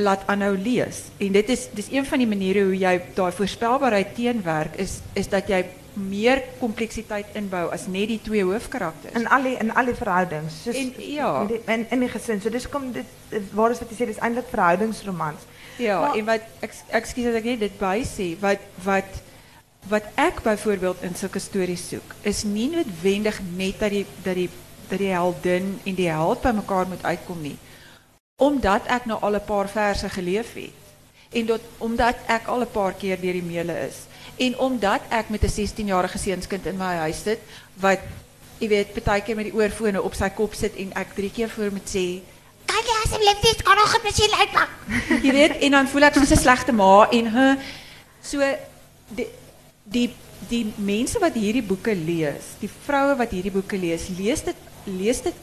[0.00, 1.02] laat aanhou lees.
[1.20, 5.28] En dit is dis een van die maniere hoe jy daai voorspelbaarheid teenwerk is is
[5.28, 9.14] dat jy meer kompleksiteit inbou as net die twee hoofkarakters.
[9.14, 10.66] in al die in al die verhoudings.
[10.66, 11.38] En- ja.
[11.42, 12.40] met die- in in die gesin.
[12.40, 13.04] So dis kom dit
[13.52, 15.40] waar is wat jy sê dis eintlik verhoudingsromans.
[15.78, 16.40] Ja, Maar- en wat
[16.90, 17.72] ekskuus dat ek net dit
[18.06, 19.04] sê, wat wat
[19.88, 24.50] wat ek byvoorbeeld in sulke stories soek, is nie noodwendig net dat die dat die
[24.88, 27.56] dat die heldin en die held by mekaar moet uitkom nie.
[28.36, 30.72] Omdat ek nou al 'n paar verse geleef het
[31.32, 33.96] en dat omdat ek al 'n paar keer deur die meule is
[34.40, 37.40] en omdat ek met 'n 16-jarige seunskind in my huis sit
[37.80, 38.00] wat
[38.58, 41.72] jy weet partykeer met die oorfone op sy kop sit en ek drie keer voor
[41.72, 42.20] moet sê
[42.70, 44.70] Kan jy asseblief net kan nog 'n masjien uitmaak?
[45.24, 47.54] Jy weet, en dan voel ek soos 'n slegte ma en huh,
[48.22, 48.38] so
[49.08, 49.26] die
[49.84, 50.10] die
[50.48, 55.20] die mense wat hierdie boeke lees, die vroue wat hierdie boeke lees, lees dit lees
[55.20, 55.34] dit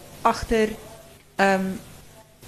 [1.38, 1.80] ehm um,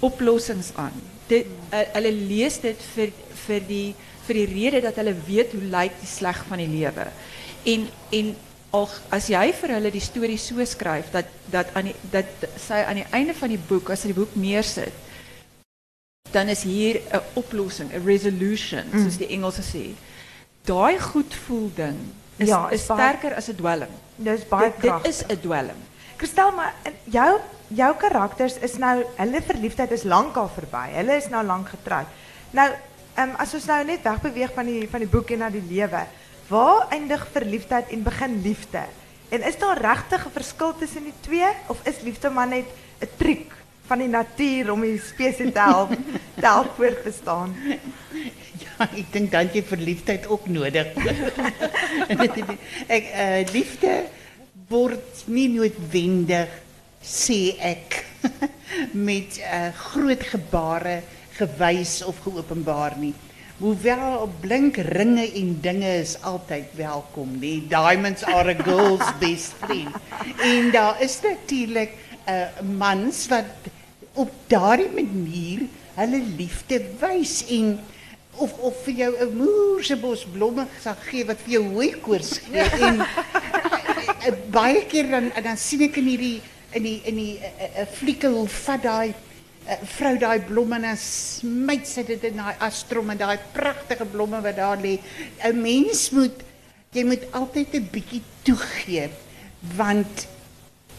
[0.00, 0.96] oplossings aan.
[1.28, 3.12] Dit uh, hulle lees dit vir
[3.46, 3.94] vir die
[4.30, 7.06] vir die rede dat hulle weet hoe lyk die sleg van die lewe.
[7.66, 8.32] En en
[8.78, 12.84] al as jy vir hulle die storie so skryf dat dat aan die dat sy
[12.86, 14.92] aan die einde van die boek as sy die boek neersit
[16.30, 19.02] dan is hier 'n oplossing, 'n resolution, Mm.
[19.02, 19.84] soos die Engelse sê.
[20.64, 21.96] Daai goed voel ding
[22.36, 23.90] is, Ja, is is sterker as 'n dwelm.
[24.16, 25.10] Dis baie Dit, dit kragtig.
[25.10, 25.78] is 'n dwelm.
[26.16, 30.88] Kristel, maar in jou jou karakters is nou hulle verliefdheid is lankal verby.
[30.94, 32.06] Hulle is nou lank getroud.
[32.50, 32.70] Nou,
[33.14, 34.02] ehm as ons nou net
[34.54, 36.06] van die van die boek en na die lewe,
[36.48, 38.82] waar eindig verliefdheid en begin liefde?
[39.30, 42.66] En is daar regtig 'n verskil tussen die twee of is liefde maar net
[43.00, 43.52] 'n triek
[43.86, 45.90] van die natuur om die spesies te help
[46.40, 47.54] te?
[48.60, 50.92] Ja, ek dink dan het jy verliefdheid ook nodig.
[52.96, 54.04] ek uh, liefde
[54.68, 56.52] word nie noodwendig
[57.00, 58.04] sê ek
[59.08, 60.26] met uh, groot
[61.40, 63.14] gewys of geopenbaar nie.
[63.60, 67.58] Hoewel blink ringe en dinge is altyd welkom, nie.
[67.68, 69.92] Diamonds are a girl's best friend.
[70.40, 71.92] En daar is natuurlik
[72.26, 73.70] 'n uh, mans wat
[74.14, 77.78] op daardie manier hulle liefde wys en
[78.40, 82.38] of of vir jou 'n moer se bos blomme sal gee wat vir jou hooikoors
[82.38, 86.40] gee en uh, baie keer dan dan sien ek in hierdie
[86.72, 89.14] in die in die 'n flieke hoe vat daai
[89.96, 94.56] vrou daai blomme en smyt sy dit in daai astrom en daai pragtige blomme wat
[94.56, 94.98] daar lê.
[95.44, 96.42] 'n Mens moet
[96.92, 99.10] jy moet altyd 'n bietjie toegee
[99.76, 100.26] want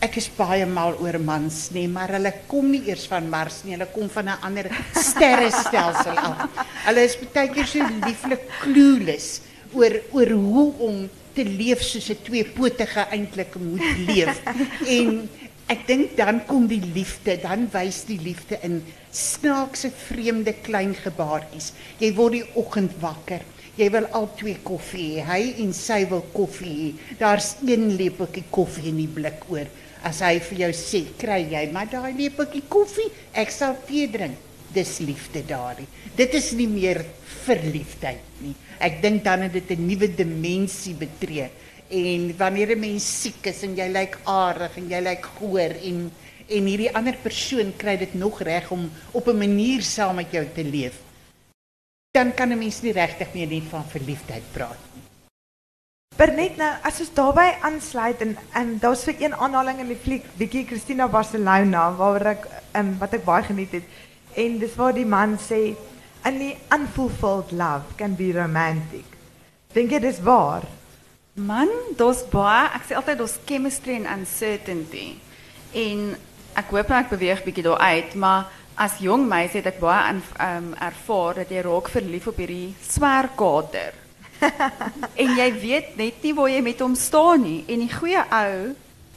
[0.02, 3.76] ek is baie mal oor mans nê, maar hulle kom nie eers van Mars nie,
[3.76, 6.50] hulle kom van 'n ander sterrestelsel af.
[6.88, 9.42] Hulle is baie keer so lieflik clueless
[9.74, 14.42] oor oor hoe om te leef soos 'n tweepotige eintlik moet leef.
[14.88, 15.30] En
[15.72, 18.82] ek dink dan kom die liefde, dan wys die liefde in
[19.16, 21.72] snaakse vreemde klein gebaartjies.
[22.02, 23.46] Jy word die oggend wakker.
[23.80, 25.24] Jy wil al twee koffie hê.
[25.30, 26.90] Hy en sy wil koffie hê.
[27.22, 29.70] Daar's een lepeltjie koffie in die blik oor.
[30.04, 33.12] As hy vir jou sê, "Kry jy maar daai lepeltjie koffie?
[33.34, 34.36] Ek sal tee drink."
[34.74, 35.88] Dis liefde daardie.
[36.16, 37.06] Dit is nie meer
[37.46, 38.56] verliefdheid nie.
[38.80, 41.50] Ek dink dan het dit 'n nuwe dimensie betree.
[41.92, 46.12] En wanneer 'n mens siek is en jy lyk aardig en jy lyk goor en
[46.52, 50.46] en hierdie ander persoon kry dit nog reg om op 'n manier saam met jou
[50.54, 51.00] te leef,
[52.12, 55.04] dan kan 'n mens nie regtig meer net van verliefdheid praat nie.
[56.18, 60.26] Bernet nou as ons daarbey aansluit en en daar's vir een aanhaling in die fliek
[60.38, 63.84] Vicky Christina Barcelona waar ek um, wat ek baie geniet het.
[64.36, 65.76] En dis waar die man sê
[66.26, 69.06] only unfulfilled love can be romantic.
[69.74, 70.68] Dink jy dis waar?
[71.40, 75.14] Man, daar's baie, ek sê altyd daar's chemistry en uncertainty.
[75.72, 76.12] En
[76.60, 80.02] ek hoop nou ek beweeg bietjie daar uit, maar as jong meisie het ek baie
[80.10, 83.96] aan um, ervaar dat jy raak verlief op hierdie swerkater.
[85.22, 88.72] en jy weet net nie waar jy met hom staan nie en die goeie ou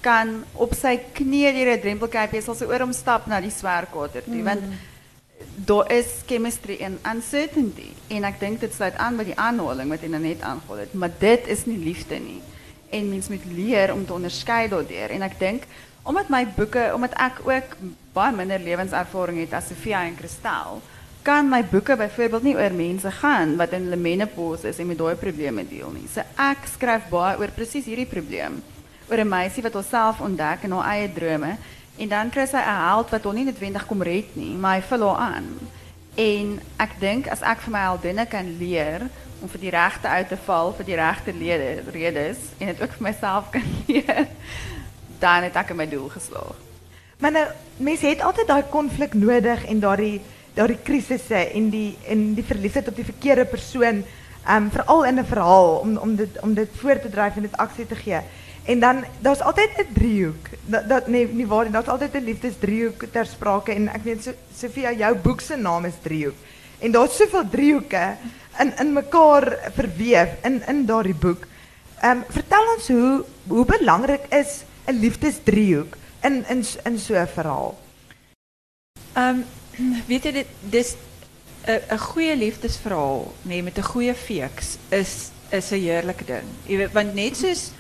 [0.05, 4.20] kan op sy knieë deur 'n drempelkypie sal sy oor hom stap na die swerkater
[4.27, 4.44] toe mm.
[4.44, 4.93] want
[5.57, 10.07] daar is chemistry en uncertainty en ek dink dit sluit aan by die aanhaling wat
[10.09, 12.40] nou net aangehaal het maar dit is nie liefde nie
[12.90, 15.69] en mens moet leer om te onderskei daardeur en ek dink
[16.03, 17.79] omdat my boeke omdat ek ook
[18.12, 20.83] baie minder lewenservaring het as Sofia en Kristel
[21.25, 24.99] kan my boeke byvoorbeeld nie oor mense gaan wat in hulle menopause is en met
[25.01, 26.05] daai probleme deel nie.
[26.12, 28.59] So ek skryf baie oor presies hierdie probleem.
[29.09, 31.57] Oor 'n meisie wat haarself ontdek en haar eie drome
[31.96, 34.83] en dan kry sy 'n held wat hom nie noodwendig kom red nie, maar hy
[34.83, 35.46] vul aan.
[36.14, 39.09] En ek dink as ek vir my heldinne kan leer
[39.40, 41.33] om vir die regte uit te val vir die regte
[41.92, 44.28] redes en dit ook vir myself kan leer,
[45.18, 46.57] dan het ek my doel geslaag.
[47.18, 50.20] Maar nou mense het altyd daai konflik nodig en daardie
[50.54, 51.96] daardie krisisse en die
[52.35, 54.04] die verliefdheid op die verkeerde persoon,
[54.46, 57.57] um veral in 'n verhaal om om dit om dit voor te dryf en dit
[57.57, 58.20] aksie te gee.
[58.64, 60.46] En dan daar's altyd 'n driehoek.
[60.64, 64.22] Dat, dat nee, nie waar nie, daar's altyd 'n liefdesdriehoek ter sprake en ek weet
[64.22, 66.35] so, Sofia, jou boek naam is Driehoek.
[66.79, 68.16] En daar's soveel driehoeke
[68.59, 71.46] in in mekaar verweef in in daardie boek.
[72.00, 77.27] Ehm um, vertel ons hoe hoe belangrik is 'n liefdesdriehoek in in in so 'n
[77.27, 77.79] verhaal?
[79.12, 79.40] Ehm
[80.07, 80.96] weet jy dit dis
[81.66, 86.48] 'n 'n goeie liefdesverhaal, nee, met 'n goeie feeks is is 'n heerlike ding.
[86.66, 87.70] Jy weet want net soos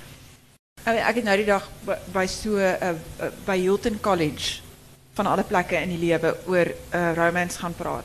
[0.84, 1.64] ek het nou die dag
[2.12, 2.92] by so uh,
[3.46, 4.60] by Hilton College
[5.14, 8.04] van alle plekke in die lewe oor uh, romance gaan praat.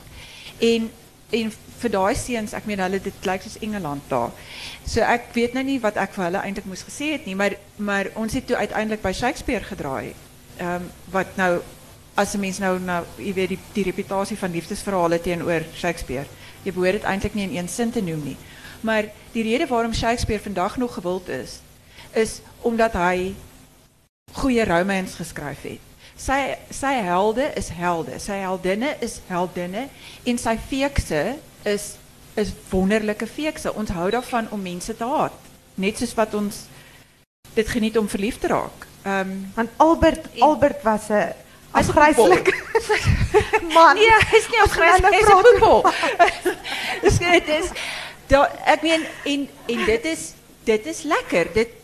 [0.59, 0.89] En
[1.29, 4.31] en vir daai seuns, ek meen hulle dit lyk soos Engeland daar.
[4.81, 7.55] So ek weet nou nie wat ek vir hulle eintlik moes gesê het nie, maar
[7.77, 10.15] maar ons het toe uiteindelik by Shakespeare gedraai.
[10.57, 11.59] Ehm um, wat nou
[12.15, 16.25] as 'n mens nou nou jy weet die die reputasie van liefdesverhale teenoor Shakespeare.
[16.63, 18.37] Jy behoort dit eintlik nie in een sin te noem nie.
[18.81, 21.59] Maar die rede waarom Shakespeare vandag nog gewild is,
[22.13, 23.35] is omdat hy
[24.33, 25.85] goeie romance geskryf het.
[26.19, 29.87] Sy sy helde is helde, sy heldinne is heldinne
[30.27, 31.95] en sy feekse is
[32.39, 33.73] is wonderlike feekse.
[33.73, 35.35] Ons hou daarvan om mense te haat,
[35.75, 36.65] net soos wat ons
[37.55, 38.87] dit geniet om verlief te raak.
[39.03, 41.33] Ehm um, want Albert en, Albert was 'n
[41.71, 42.51] afgryslik
[43.75, 43.95] man.
[43.95, 45.81] Nee, hy's nie afgryslik, hy's 'n voetbal.
[47.01, 47.71] dis dit is
[48.27, 51.53] daar ek meen en en dit is dit is lekker.
[51.53, 51.78] Dit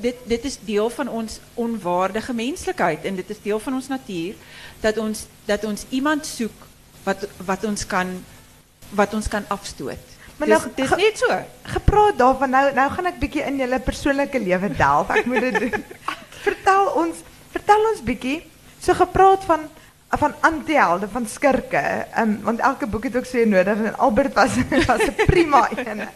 [0.00, 4.34] dit dit is deel van ons onwaardige menselijkheid en dit is deel van ons natuur
[4.80, 6.66] dat ons dat ons iemand soek
[7.04, 8.24] wat wat ons kan
[8.94, 10.12] wat ons kan afstoot.
[10.36, 11.38] Maar nou dis niet so.
[11.62, 15.10] Gepraat daarvan nou nou gaan ek bietjie in julle persoonlike lewe delf.
[15.14, 15.84] Ek moet dit doen.
[16.46, 17.22] vertel ons
[17.54, 18.40] vertel ons bietjie
[18.80, 19.68] so gepraat van
[20.14, 22.06] van antihelde van skurke.
[22.18, 24.56] Um, want elke boek het ook so nodig en Albert was
[24.88, 26.06] was 'n prima een.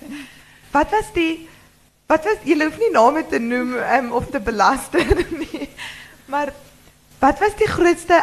[0.71, 1.49] Wat was die
[2.09, 5.05] wat was jy hoef nie name te noem um, of te belaster.
[6.33, 6.53] Maar
[7.21, 8.19] wat was die grootste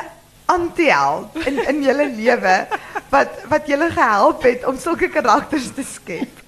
[0.45, 2.56] antiheld in in julle lewe
[3.10, 6.43] wat wat julle gehelp om sulke karakters te skep?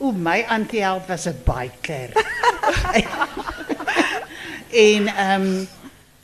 [0.00, 2.12] O, my antiheld was 'n biker.
[4.88, 5.48] en ehm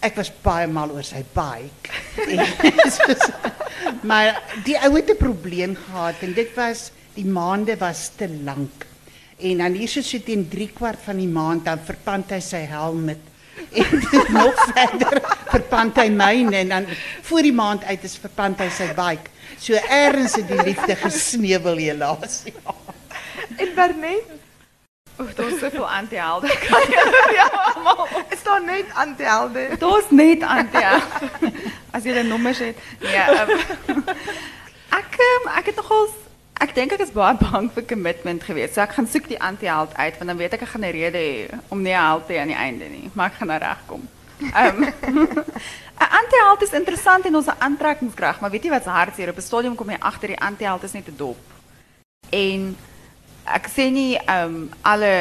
[0.01, 1.93] ek was baie mal oor sy bike.
[4.11, 8.92] maar die ou het probleem gehad en dit was die maande was te lank.
[9.43, 13.05] En dan hier so teen 3 kwart van die maand dan verpand hy sy helm
[13.11, 13.31] met
[13.83, 15.19] en nog verder
[15.51, 16.87] verpand hy myne en dan
[17.29, 19.31] voor die maand uit is verpand hy sy bike.
[19.61, 22.43] So ergens het die liefde gesneuwel helaas.
[22.49, 22.75] Ja.
[23.61, 24.41] En Bernet
[25.19, 26.49] Oef, daar's soveel antihelde.
[26.69, 28.09] Kan jy ja almal?
[28.31, 29.69] Is daar net antihelde?
[29.79, 31.53] Daar's net antihelde.
[31.91, 32.79] As jy die nommers het.
[33.05, 33.27] Ja.
[33.45, 33.53] Um,
[35.01, 36.17] ek um, ek het nogals
[36.61, 38.75] ek dink ek is baie bang vir commitment geweest.
[38.75, 41.83] So ek gaan die antiheld uit want dan weet ek ek gaan 'n rede om
[41.83, 43.11] nie 'n held te aan die einde nie.
[43.15, 44.09] Maar ek gaan nou regkom.
[44.43, 44.93] Ehm um,
[46.63, 49.29] is interessant in ons aantrekkingskrag, maar weet jy wat's hartseer?
[49.29, 51.39] Op 'n stadium kom jy agter die antiheld is net 'n dop.
[52.31, 52.77] En
[53.45, 55.13] ek sê nie um alle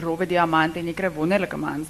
[0.00, 1.88] rowwe diamante en jy kry wonderlike mans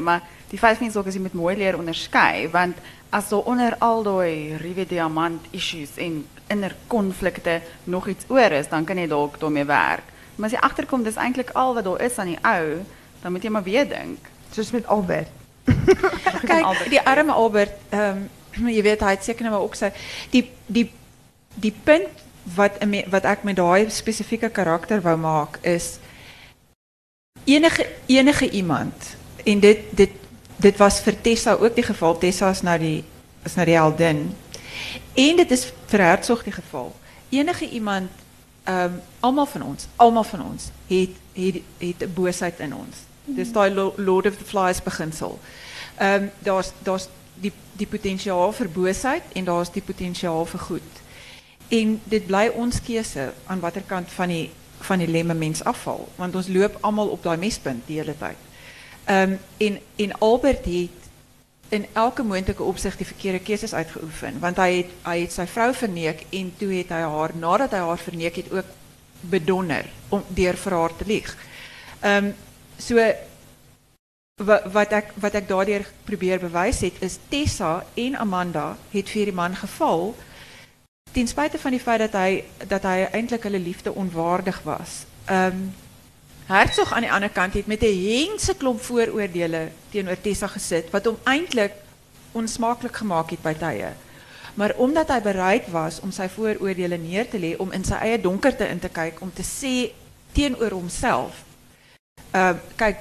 [0.00, 2.76] maar die feit is ook as met mooi leer onderskei, want
[3.10, 8.68] as daar onder al daai ruwe diamant issues en inner konflikte nog iets oor is,
[8.68, 10.12] dan kan jy dalk daarmee werk.
[10.36, 12.82] Maar as jy agterkom dis eintlik al wat daar is aan die ou,
[13.22, 14.28] dan moet jy maar weer dink.
[14.52, 15.28] Soos met Albert.
[16.48, 16.90] Kijk, Albert.
[16.90, 18.28] die arme Albert, ehm
[18.76, 19.92] je weet, hij het zeker nou ook zei,
[20.30, 20.92] die, die,
[21.54, 22.08] die punt
[22.42, 22.72] wat,
[23.10, 25.98] wat ik met die specifieke karakter wou maak, is
[27.44, 30.10] enige, enige iemand, en dit, dit,
[30.56, 33.04] dit was voor Tessa ook die geval, Tessa is nou die,
[33.42, 34.36] is nou die heldin,
[35.14, 36.96] en dit is Herzog die geval,
[37.28, 38.10] enige iemand,
[38.68, 42.96] um, allemaal van ons, allemaal van ons, het, het, het boosheid in ons.
[43.24, 45.38] Dus daai Lo- Lord of the Flies beginsel.
[45.96, 51.00] Ehm daar's daar's die die potensiaal vir boosheid en daar's die potensiaal vir goed.
[51.68, 54.50] En dit bly ons keuse aan watter kant van die
[54.82, 58.36] van die lemme mens afval, want ons loop almal op daai mespunt die hele tyd.
[59.04, 61.01] Ehm en en Albert het
[61.72, 65.70] in elke moontlike opsig die verkeerde keuses uitgeoefen, want hy het hy het sy vrou
[65.74, 68.74] verneek en toe het hy haar nadat hy haar verneek het ook
[69.32, 71.36] bedonder om deur vir haar te lieg.
[72.02, 72.32] Ehm
[72.78, 72.98] so
[74.74, 79.54] wat ek wat ek daardeur probeer bewys is Tessa en Amanda het vir die man
[79.56, 80.14] geval
[81.12, 85.04] ten spyte van die feit dat hy dat hy eintlik liefde onwaardig was.
[85.24, 85.70] Ehm
[86.46, 91.04] Herzog aan die ander kant het met 'n hense klomp vooroordele teenoor Tessa gesit wat
[91.04, 91.72] hom eintlik
[92.32, 93.92] onsmaaklik gemaak het by tye.
[94.54, 98.20] Maar omdat hy bereid was om sy vooroordele neer te lê, om in sy eie
[98.20, 99.92] donkerte in te kyk, om te sê
[100.32, 101.44] teenoor homself.
[102.30, 102.96] Ehm kyk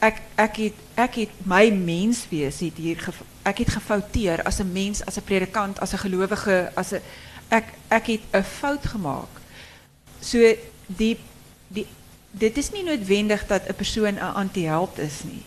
[0.00, 2.98] ek ek het ek het my menswees het hier
[3.42, 7.00] ek het gefouteer as 'n mens, as 'n predikant, as 'n gelowige, as 'n
[7.48, 9.32] ek ek het 'n fout gemaak.
[10.20, 10.38] So
[10.86, 11.18] die
[11.68, 11.86] die
[12.32, 15.42] dit is nie noodwendig dat 'n persoon 'n antiheld is nie.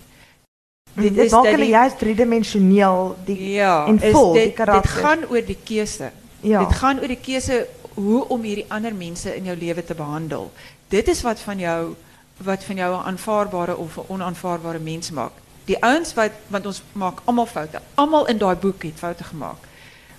[0.94, 4.66] Dit, dit is maak hulle die- juist driedimensioneel die ja, en vol die dit, dit
[4.66, 5.04] karakter.
[5.04, 6.12] gaan oor die keuse.
[6.42, 6.60] Ja.
[6.66, 10.52] Dit gaan oor die keuse hoe om hierdie ander mense in jou lewe te behandel.
[10.88, 11.96] Dit is wat van jou
[12.38, 15.32] wat van jou 'n aanvaarbare of 'n onaanvaarbare mens maak.
[15.66, 17.80] Die ouens wat want ons maak almal foute.
[17.96, 19.58] Almal in daai boek het foute gemaak.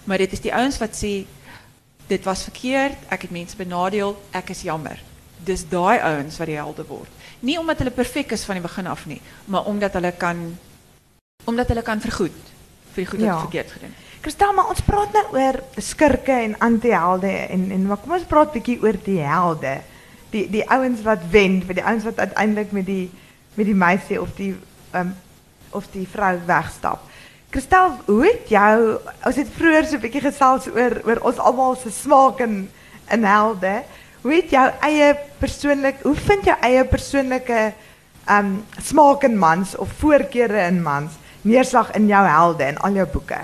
[0.05, 1.25] Maar dit is die ouens wat sê
[2.07, 5.03] dit was verkeerd, ek het mense benadeel, ek is jammer.
[5.45, 7.09] Dis daai ouens wat die helde word.
[7.41, 10.59] Nie omdat hulle perfek is van die begin af nie, maar omdat hulle kan
[11.47, 12.33] omdat hulle kan vergoed
[12.95, 13.39] vir die goed wat Ja.
[13.41, 14.05] verkeerd gedoen het.
[14.23, 18.53] Christel, maar ons praat nou oor skurke en antihelde en en maar kom ons praat
[18.53, 19.81] bietjie oor die helde.
[20.31, 23.11] Die die ouens wat wen, vir die ouens wat uiteindelik met die
[23.55, 24.57] met die meisie of die
[24.95, 25.15] um,
[25.71, 27.01] of die vrou wegstap.
[27.51, 31.77] Christel, hoe het jou ons het vroeër so 'n bietjie gesels oor oor ons almal
[31.77, 32.69] se smaak in
[33.11, 33.83] in helde.
[34.27, 37.59] Hoe het jou eie persoonlik, hoe vind jou eie persoonlike
[38.35, 38.49] um
[38.83, 41.15] smaak in mans of voorkeure in mans
[41.47, 43.39] neerslag in jou helde en al jou boeke?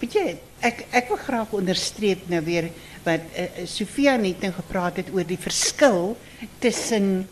[0.00, 0.24] Weet jy,
[0.64, 2.70] ek ek wil graag onderstreep nou weer
[3.04, 6.16] wat uh, Sofia net nou gepraat het oor die verskil
[6.64, 7.28] tussen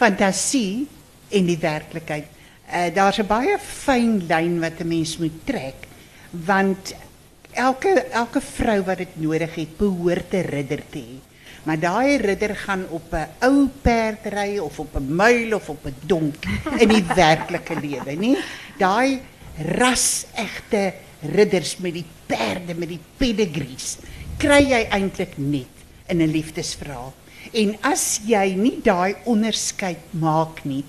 [0.00, 0.88] fantasie
[1.28, 2.32] en die werklikheid.
[2.72, 5.84] Uh, Daar's 'n baie fyn lyn wat 'n mens moet trek
[6.32, 6.96] want
[7.52, 11.27] elke elke vrou wat dit nodig het, behoort 'n ridder te hê.
[11.68, 15.84] Maar daai ridder gaan op 'n ou perd ry of op 'n muil of op
[15.84, 16.36] 'n donk
[16.78, 18.36] in die werklike lewe, nie?
[18.78, 19.20] Daai
[19.76, 23.98] ras-egte ridders met die perde met die pedigrees
[24.38, 25.74] kry jy eintlik net
[26.06, 27.12] in 'n liefdesverhaal.
[27.52, 30.84] En as jy nie daai onderskeid maak nie,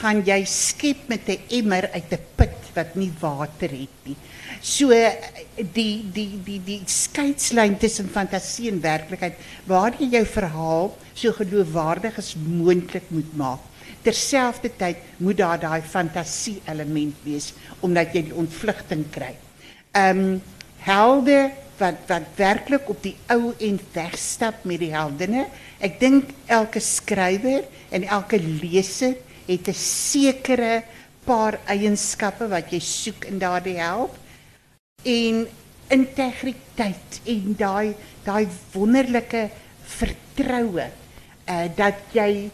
[0.00, 4.16] gaan jy skep met 'n emmer uit 'n put wat nie water het nie.
[4.60, 4.88] So
[5.72, 9.34] die die die die skeidslyn tussen fantasie en werklikheid
[9.66, 13.60] waar jy jou verhaal so geloofwaardig as moontlik moet maak.
[14.02, 19.34] Terselfdertyd moet daar daai fantasie element wees omdat jy die ontvlugting kry.
[19.92, 20.40] Ehm
[20.84, 25.46] helde wat wat werklik op die ou en wegstap met die heldinne.
[25.80, 29.16] Ek dink elke skrywer en elke leser
[29.46, 30.82] het 'n sekere
[31.24, 34.14] paar eienskappe wat jy soek in daardie held
[35.02, 35.46] en
[35.88, 39.50] integriteit en daai daai wonderlike
[39.98, 40.86] vertroue
[41.48, 42.50] uh dat jy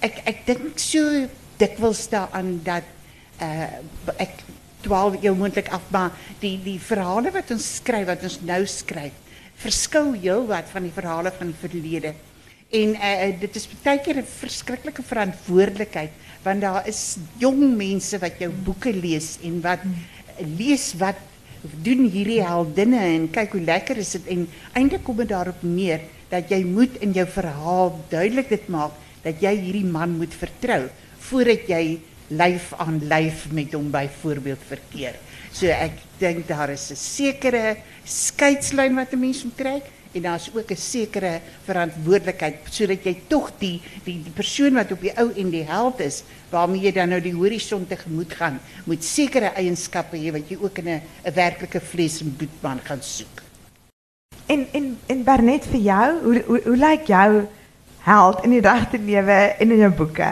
[0.00, 1.28] ek ek dink so
[1.58, 2.84] dikwels daaraan dat
[3.40, 3.68] uh
[4.16, 4.44] ek
[4.82, 9.12] dwaal jou moontlik af maar die die verhale wat ons skryf wat ons nou skryf
[9.58, 12.14] verskil heelwat van die verhale van die verlede.
[12.68, 16.12] En uh, dit is baie keer 'n verskriklike verantwoordelikheid
[16.44, 19.80] want daar is jong mense wat jou boeke lees en wat
[20.58, 21.16] lees wat
[21.82, 24.28] doen hierdie heldinne en kyk hoe lekker is dit.
[24.28, 24.44] En
[24.76, 28.92] eintlik kom dit daarop neer dat jy moet in jou verhaal duidelik dit maak
[29.24, 30.90] dat jy hierdie man moet vertrou
[31.30, 31.98] voordat jy
[32.28, 35.16] lyf aan lyf met hom byvoorbeeld verkeer.
[35.52, 39.84] So ek dink daar is 'n sekere skeidslyn wat 'n mens moet trek
[40.18, 45.00] en daar's ook 'n sekere verantwoordelikheid sodat jy tog die die die persoon wat op
[45.00, 49.04] die ou en die held is waarmee jy dan nou die horison tegemoet gaan, moet
[49.04, 53.42] sekere eienskappe hê wat jy ook in 'n 'n werklike vlees en bloedman gaan soek.
[54.46, 57.46] En en en Bernet vir jou, hoe hoe, hoe lyk jou
[57.98, 60.30] held in die regte lewe en in jou boeke?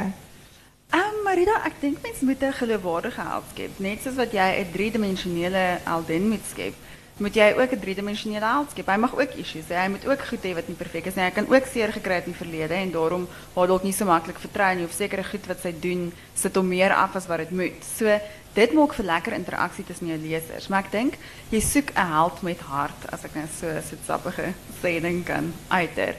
[0.95, 3.79] Um, Marida, ek dink mens moet 'n geloofwaardige held skep.
[3.79, 6.75] Net soos wat jy 'n driedimensionele heldin moet skep,
[7.17, 8.87] moet jy ook 'n driedimensionele held skep.
[8.87, 9.77] Hy mag ook issues hê.
[9.77, 11.25] Hy moet ook goed hê wat nie perfek is nie.
[11.25, 14.05] Hy kan ook seer gekry het in die verlede en daarom haar dalk nie so
[14.05, 17.39] maklik vertrou nie of sekere goed wat sy doen sit hom meer af as wat
[17.39, 17.85] dit moet.
[17.99, 18.21] So
[18.55, 20.69] dit maak vir lekker interaksie tussen jou lesers.
[20.69, 21.15] Maar ek dink
[21.51, 24.53] jy soek 'n held met hart as ek nou so 'n soetsappige
[24.83, 26.15] sêding kan uiter.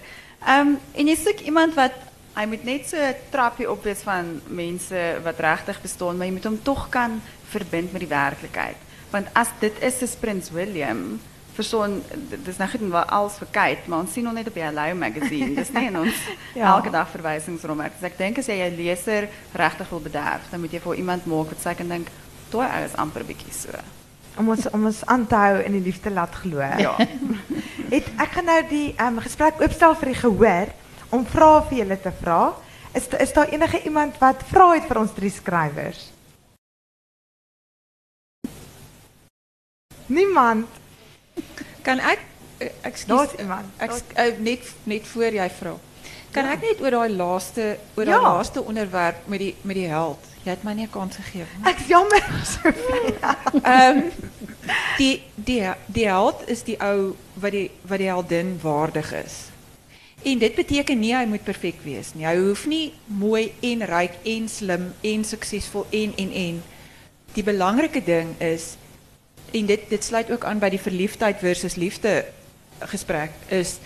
[0.46, 1.94] Ehm um, en jy soek iemand wat
[2.34, 6.34] hy moet net so 'n trappie op wees van mense wat regtig bestaan, maar jy
[6.34, 8.87] moet hom tog kan verbind met die werklikheid.
[9.12, 11.20] Want as dit is soos Prins William,
[11.56, 12.04] persoon
[12.46, 14.62] dis nou goed en wat alles vir Kate, maar ons sien hom net op die
[14.66, 15.56] Hello magazine.
[15.58, 16.14] Dis nie in ons
[16.54, 16.76] Ja.
[16.76, 17.90] elke dag verwysingsrommel.
[17.96, 21.26] Dus ek dink as jy jou leser regtig wil bederf, dan moet jy vir iemand
[21.26, 22.12] maak wat sy kan dink,
[22.52, 23.70] "Toe ou is amper bietjie so."
[24.38, 26.60] Om ons om ons aan te hou en die liefde laat glo.
[26.62, 26.94] Ja.
[27.94, 30.68] Het ek gaan nou die um, gesprek oopstel vir die gehoor
[31.10, 32.54] om vrae vir julle te vra.
[32.94, 36.12] Is is daar enige iemand wat vra het vir ons drie skrywers?
[40.08, 40.68] Niemand.
[41.82, 42.20] Kan ek
[42.58, 43.66] eh, ekskuus Daar's iemand.
[43.78, 45.76] Ek uh, net net voor jy vra.
[46.32, 48.18] Kan ek net oor daai laaste oor Ja.
[48.18, 50.20] daai laaste onderwerp met die met die held.
[50.44, 51.72] Jy het my nie 'n kans gegee nie.
[51.72, 52.24] Ek's jammer.
[53.74, 54.02] Ehm
[54.98, 59.52] die die die held is die ou wat die wat die heldin waardig is.
[60.24, 62.26] En dit beteken nie hy moet perfek wees nie.
[62.26, 66.64] Hy hoef nie mooi en ryk en slim en suksesvol en en en.
[67.34, 68.76] Die belangrike ding is
[69.54, 72.26] en dit dit sluit ook aan by die verliefdheid versus liefde
[72.80, 73.78] gesprek is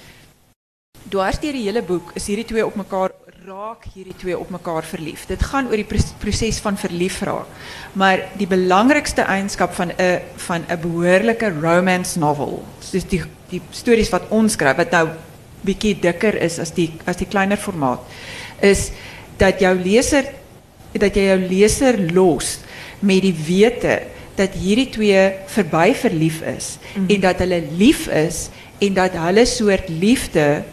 [1.10, 4.86] dwars deur die hele boek is hierdie twee op mekaar raak hierdie twee op mekaar
[4.86, 5.24] verlief.
[5.26, 7.50] Dit gaan oor die proses van verlief raak.
[7.98, 14.10] Maar die belangrikste eienskap van 'n van 'n behoorlike romance novel, soos die die stories
[14.10, 15.10] wat ons skryf wat nou
[15.66, 18.00] bietjie dikker is as die as die kleiner formaat,
[18.62, 18.92] is
[19.38, 20.26] dat jou leser
[20.94, 22.60] dat jy jou leser los
[23.00, 24.02] met die wete
[24.42, 25.24] dat hierdie twee
[25.56, 27.16] verby verlief is mm -hmm.
[27.16, 30.64] en dat hulle lief is en dat hulle soort liefde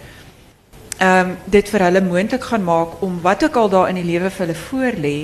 [0.98, 4.08] ehm um, dit vir hulle moontlik gaan maak om wat ook al daar in die
[4.12, 5.18] lewe vir hulle voorlê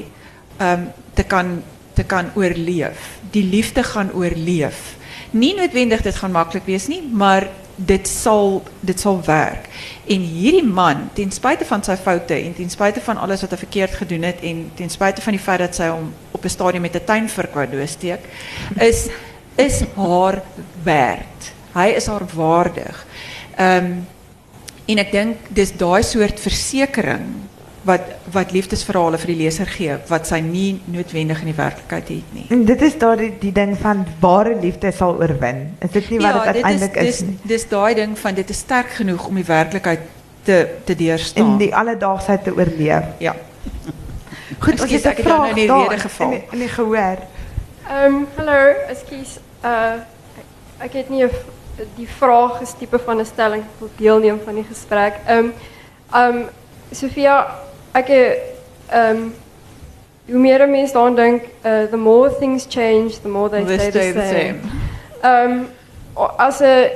[0.59, 1.63] ehm um, te kan
[1.95, 3.19] te kan oorleef.
[3.31, 4.97] Die liefde gaan oorleef.
[5.31, 9.69] Nie noodwendig dit gaan maklik wees nie, maar dit sal dit sal werk.
[10.07, 13.61] En hierdie man, ten spyte van sy foute en ten spyte van alles wat hy
[13.65, 16.83] verkeerd gedoen het en ten spyte van die feit dat sy hom op 'n stadium
[16.83, 18.21] met 'n tuinvurk wou doodsteek,
[18.79, 19.09] is
[19.57, 20.43] is haar
[20.83, 21.53] werd.
[21.73, 23.07] Hy is haar waardig.
[23.57, 23.93] Ehm
[24.87, 27.25] en ek dink dis daai soort versekering
[27.85, 28.01] wat
[28.33, 32.47] wat liefdesverhale vir die leser gee wat sy nie noodwendig in die werklikheid het nie.
[32.51, 35.77] En dit is daar die, die ding van ware liefde sal oorwin.
[35.81, 37.39] Is dit nie wat dit uiteindelik is, nie?
[37.43, 40.01] dis daai ding van dit is sterk genoeg om die werklikheid
[40.45, 41.45] te te deurstaan.
[41.53, 43.05] In die alledaagsheid te oorleef.
[43.19, 43.35] ja.
[44.59, 46.33] Goed, het het jou nou vraag in die daar rede geval.
[46.33, 47.19] In die, in die gehoor.
[47.89, 49.39] Ehm hallo, ekskuus.
[49.65, 49.93] Uh
[50.79, 54.41] ek het nie 'n v- die vraag is tipe van 'n stelling ek wil deelneem
[54.45, 55.15] van die gesprek.
[55.27, 55.49] Ehm
[56.13, 56.39] ehm
[56.91, 57.47] Sofia,
[57.95, 58.09] ek
[58.91, 59.31] ehm
[60.31, 63.79] hoe meer 'n mens daaraan dink, uh the more things change, the more they, They
[63.79, 64.57] stay, stay the same.
[65.23, 65.65] Ehm
[66.37, 66.89] as 'n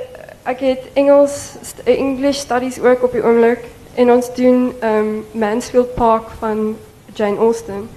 [0.45, 3.59] ek het Engels English studies ook op die oomblik
[3.95, 6.77] en ons doen ehm Mansfield Park van
[7.13, 7.89] Jane Austen.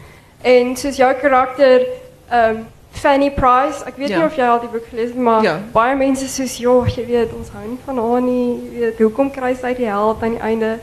[0.42, 1.86] En soos jou karakter
[2.30, 2.57] ehm
[2.92, 4.16] Fanny Price, ek weet Ja.
[4.16, 5.61] nie of jy al die boek gelees het maar Ja.
[5.72, 6.59] baie mense soos
[6.94, 10.22] jy weet ons hou nie van haar nie, jy weet hoekom kry sy die held
[10.22, 10.78] aan die einde?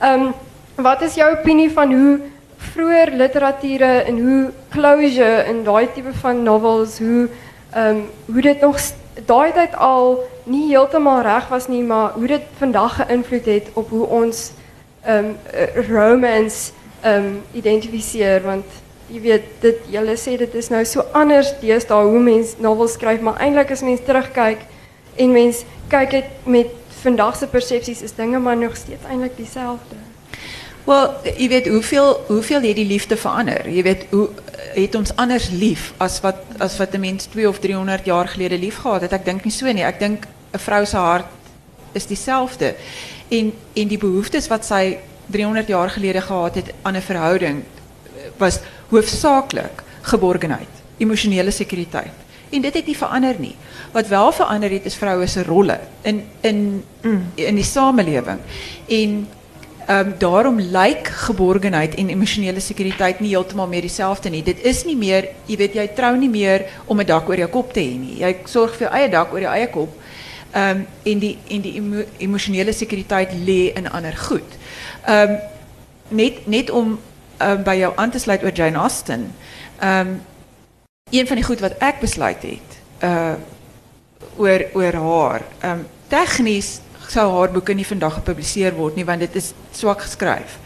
[0.00, 0.32] Ehm
[0.74, 2.18] wat is jou opinie van hoe
[2.56, 7.28] vroeër literature en hoe closure en daai tipe van novels hoe
[7.74, 8.78] ehm hoe dit nog
[9.26, 13.90] daai tyd al nie heeltemal reg was nie, maar hoe dit vandag geïnvloed het op
[13.90, 14.50] hoe ons
[15.04, 15.36] ehm um,
[15.88, 16.72] romance
[17.02, 18.64] ehm um, identifiseer want
[19.06, 23.20] jy weet dit julle sê dit is nou so anders deesdae hoe mens novels skryf,
[23.20, 24.64] maar eintlik as mens terugkyk
[25.16, 26.72] en mens kyk dit met
[27.02, 30.13] vandag se persepsies is dinge maar nog steeds eintlik dieselfde.
[30.84, 33.68] Wel, jy weet hoeveel hoeveel het die liefde verander?
[33.70, 34.28] Jy weet hoe
[34.74, 38.58] het ons anders lief as wat as wat 'n mens 2 of 300 jaar gelede
[38.58, 39.12] lief gehad het?
[39.12, 39.84] Ek dink nie so nie.
[39.84, 41.26] Ek dink 'n vrou se hart
[41.92, 42.74] is dieselfde.
[43.28, 47.62] En en die behoeftes wat sy 300 jaar gelede gehad het aan 'n verhouding
[48.36, 50.68] was hoofsaaklik geborgenheid,
[50.98, 52.24] emosionele sekuriteit
[52.54, 53.54] en dit het nie verander nie.
[53.92, 56.84] Wat wel verander het is vroue se rolle in in
[57.34, 58.38] in die samelewing.
[58.88, 59.28] En
[59.86, 64.42] ehm daarom lyk geborgenheid en emosionele sekuriteit nie heeltemal meer dieselfde nie.
[64.42, 67.48] Dit is nie meer, jy weet jy trou nie meer om 'n dak oor jou
[67.48, 68.18] kop te hê nie.
[68.18, 69.88] Jy sorg vir jou dak oor jou eie kop.
[70.54, 74.56] Ehm en die en die emo, emosionele sekuriteit lê in ander goed.
[75.06, 75.36] Ehm
[76.08, 76.98] net net om
[77.38, 79.34] um, by jou aan te sluit oor Jane Austen.
[79.80, 80.08] Ehm
[81.10, 83.34] een van die goed wat ek besluit het uh
[84.36, 85.42] oor oor haar.
[85.60, 90.02] Ehm um, tegnies sou haar boeke nie vandag gepubliseer word nie want dit is swak
[90.06, 90.58] geskryf.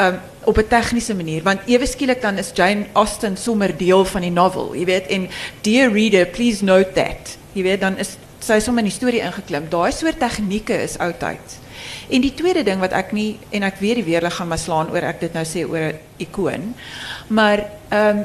[0.00, 4.20] Um, op 'n tegniese manier want ewe skielik dan is Jane Austen sommer deel van
[4.20, 5.28] die novel, jy weet en
[5.60, 7.36] dear reader please note that.
[7.52, 9.68] Jy weet dan is sy sommer in die storie ingeklim.
[9.70, 11.60] Daai soort tegnieke is oudtyds.
[12.08, 15.02] En die tweede ding wat ek nie en ek weet die gaan my slaan oor
[15.02, 16.74] ek dit nou sê oor 'n ikoon.
[17.28, 18.24] Maar ehm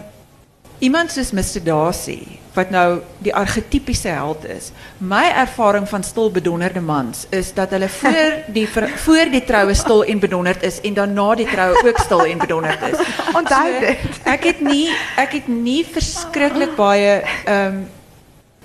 [0.79, 2.21] iemand soos Mr Darcy
[2.57, 4.71] wat nou die archetypiese held is.
[4.97, 10.03] My ervaring van stil bedonderde mans is dat hulle voor die voor die troue stil
[10.03, 13.03] en bedonderd is en dan na die troue ook stil en bedonderd is.
[13.39, 14.07] Onthou dit.
[14.23, 17.85] Ek het nie ek het nie verskriklik baie ehm um,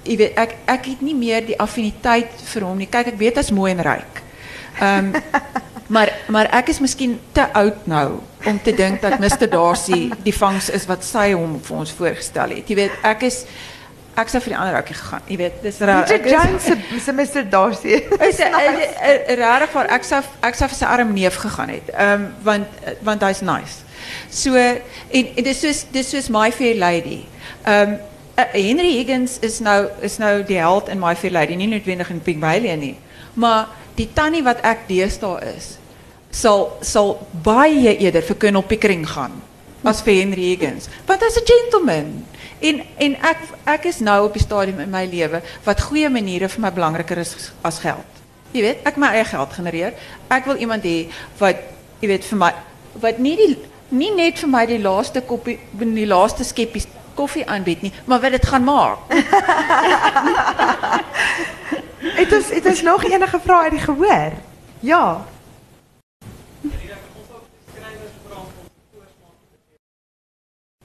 [0.02, 2.88] jy weet ek ek het nie meer die affiniteit vir hom nie.
[2.90, 4.24] Kyk, ek weet hy's mooi en ryk.
[4.80, 5.62] Ehm um,
[5.92, 8.06] maar maar ek is miskien te oud nou
[8.48, 12.56] om te dink dat Mr Darcy die vangs is wat sy hom vir ons voorgestel
[12.56, 12.68] het.
[12.68, 13.42] Jy weet, ek is
[14.18, 15.22] ek sou vir die ander ouetjie gegaan.
[15.28, 16.04] Jy weet, dis raar.
[16.08, 16.68] Richard Jones
[17.04, 18.00] se Mr Darcy.
[18.28, 21.92] Is regtig waar ek sou ek sou vir sy arm neef gegaan het.
[21.92, 23.84] Ehm um, want want hy's nice.
[24.32, 24.80] So en,
[25.12, 27.22] en dis soos dis soos My Fair Lady.
[27.64, 28.00] Ehm um,
[28.40, 32.10] uh, Henry Higgins is nou is nou die held in My Fair Lady, nie noodwendig
[32.10, 32.96] in Pygmalion nie.
[33.34, 35.76] Maar die tannie wat ek deesdae is,
[36.32, 37.14] sal sal
[37.44, 39.34] baie eerder vir Colonel Pickering gaan
[39.84, 42.24] as vir Henry Higgins, want hy's 'n gentleman.
[42.60, 46.48] En en ek ek is nou op die stadium in my lewe wat goeie maniere
[46.48, 48.06] vir my belangriker is as geld.
[48.52, 49.92] Jy weet, ek my eie geld genereer.
[50.30, 51.08] Ek wil iemand hê
[51.38, 51.56] wat
[52.00, 52.52] jy weet vir my
[53.00, 53.56] wat nie die
[53.88, 58.30] nie net vir my die laaste koppie die laaste skeppies koffie aanbied nie, maar wat
[58.30, 58.98] dit gaan maak.
[62.02, 64.32] Het ons het ons nog enige vrae uit die gehoor?
[64.80, 65.24] Ja.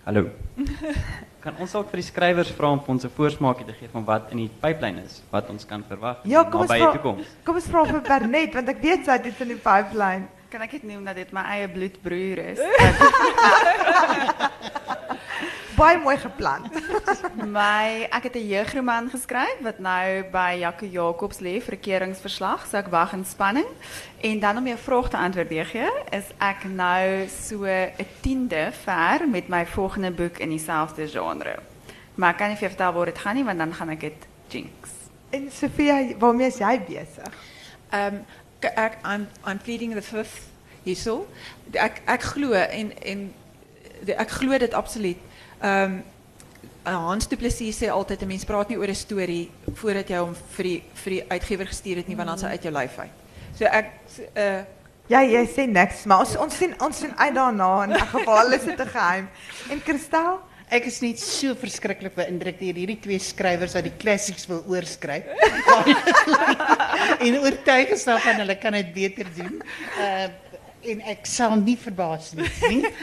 [0.07, 0.29] Hallo.
[1.43, 4.31] Kan ons ook vir die skrywers vra om ons 'n voorsmaakie te gee van wat
[4.31, 6.91] in die pipeline is, wat ons kan verwag Ja, kom vra.
[6.95, 7.27] toekoms?
[7.43, 10.29] Kom ons vra vir Bernet want ek weet sy het iets in die pipeline.
[10.49, 12.59] Kan ek dit noem dat dit my eie bloedbroer is?
[15.81, 16.71] Baie mooi geplan.
[17.45, 22.65] My ek het 'n jeugroman geskryf wat nou by Jaco Jacobs lê vir 'n keringsverslag,
[22.67, 23.67] so ek wag in spanning.
[24.21, 25.73] En dan om jou vraag te antwoord DG,
[26.11, 27.91] is ek nou so 'n
[28.21, 31.59] tiende ver met my volgende boek in dieselfde genre.
[32.15, 33.99] Maar ek kan nie vir jou vertel waar dit gaan nie want dan gaan ek
[33.99, 34.89] dit jinx.
[35.29, 37.33] En Sofia, waarmee is jy besig?
[37.93, 38.25] Um,
[38.61, 40.49] ek I'm I'm pleading the fifth
[40.83, 41.27] hierso.
[41.73, 43.33] Ek ek glo en en
[44.07, 45.17] ek glo dit absoluut.
[45.61, 46.03] Ehm um,
[46.93, 50.35] Hans Du Plessis sê altyd 'n mens praat nie oor 'n storie voordat jy hom
[50.35, 53.11] vir die vir die uitgewer gestuur het nie want dan sal uit jou lyf uit.
[53.57, 53.91] So ek
[54.35, 54.63] uh
[55.09, 58.51] Ja, jy sê niks, maar ons ons sien ons sien uit daarna in elk geval
[58.53, 59.29] is dit 'n geheim.
[59.69, 64.49] En Christel, Ek is net so verskriklik beïndruk deur hierdie twee skrywers wat die klassieks
[64.49, 65.23] wil oorskryf.
[67.23, 69.61] en oortuig is daarvan hulle kan dit beter doen.
[69.95, 70.27] Uh
[70.83, 72.49] en ek sal nie verbaas nie.
[72.69, 72.85] nie.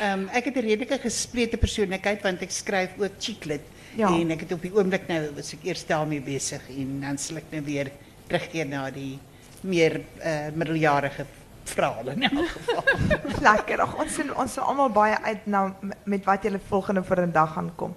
[0.00, 3.62] Ehm um, ek het 'n redelike gesplete persoonlikheid want ek skryf ook chicklit
[3.96, 4.08] Ja.
[4.10, 7.36] en ek het op die oomblik nou was ek eers daarmee besig en dan sal
[7.36, 7.90] ek nou weer
[8.26, 9.18] terugkeer na die
[9.62, 11.26] meer uh middeljarige
[11.64, 12.84] verhale in elk geval.
[13.48, 13.80] lekker.
[13.80, 17.54] Ag ons sien ons almal baie uit na met wat julle volgende vir 'n dag
[17.54, 17.94] gaan kom.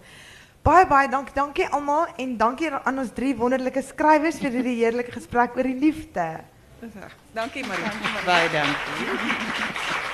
[0.63, 5.11] Baie baie dankie, dankie almal en dankie aan ons drie wonderlike skrywers vir hierdie heerlike
[5.11, 6.43] gesprek oor die liefde.
[7.33, 7.83] Dankie Marie.
[8.25, 10.06] Baie dankie.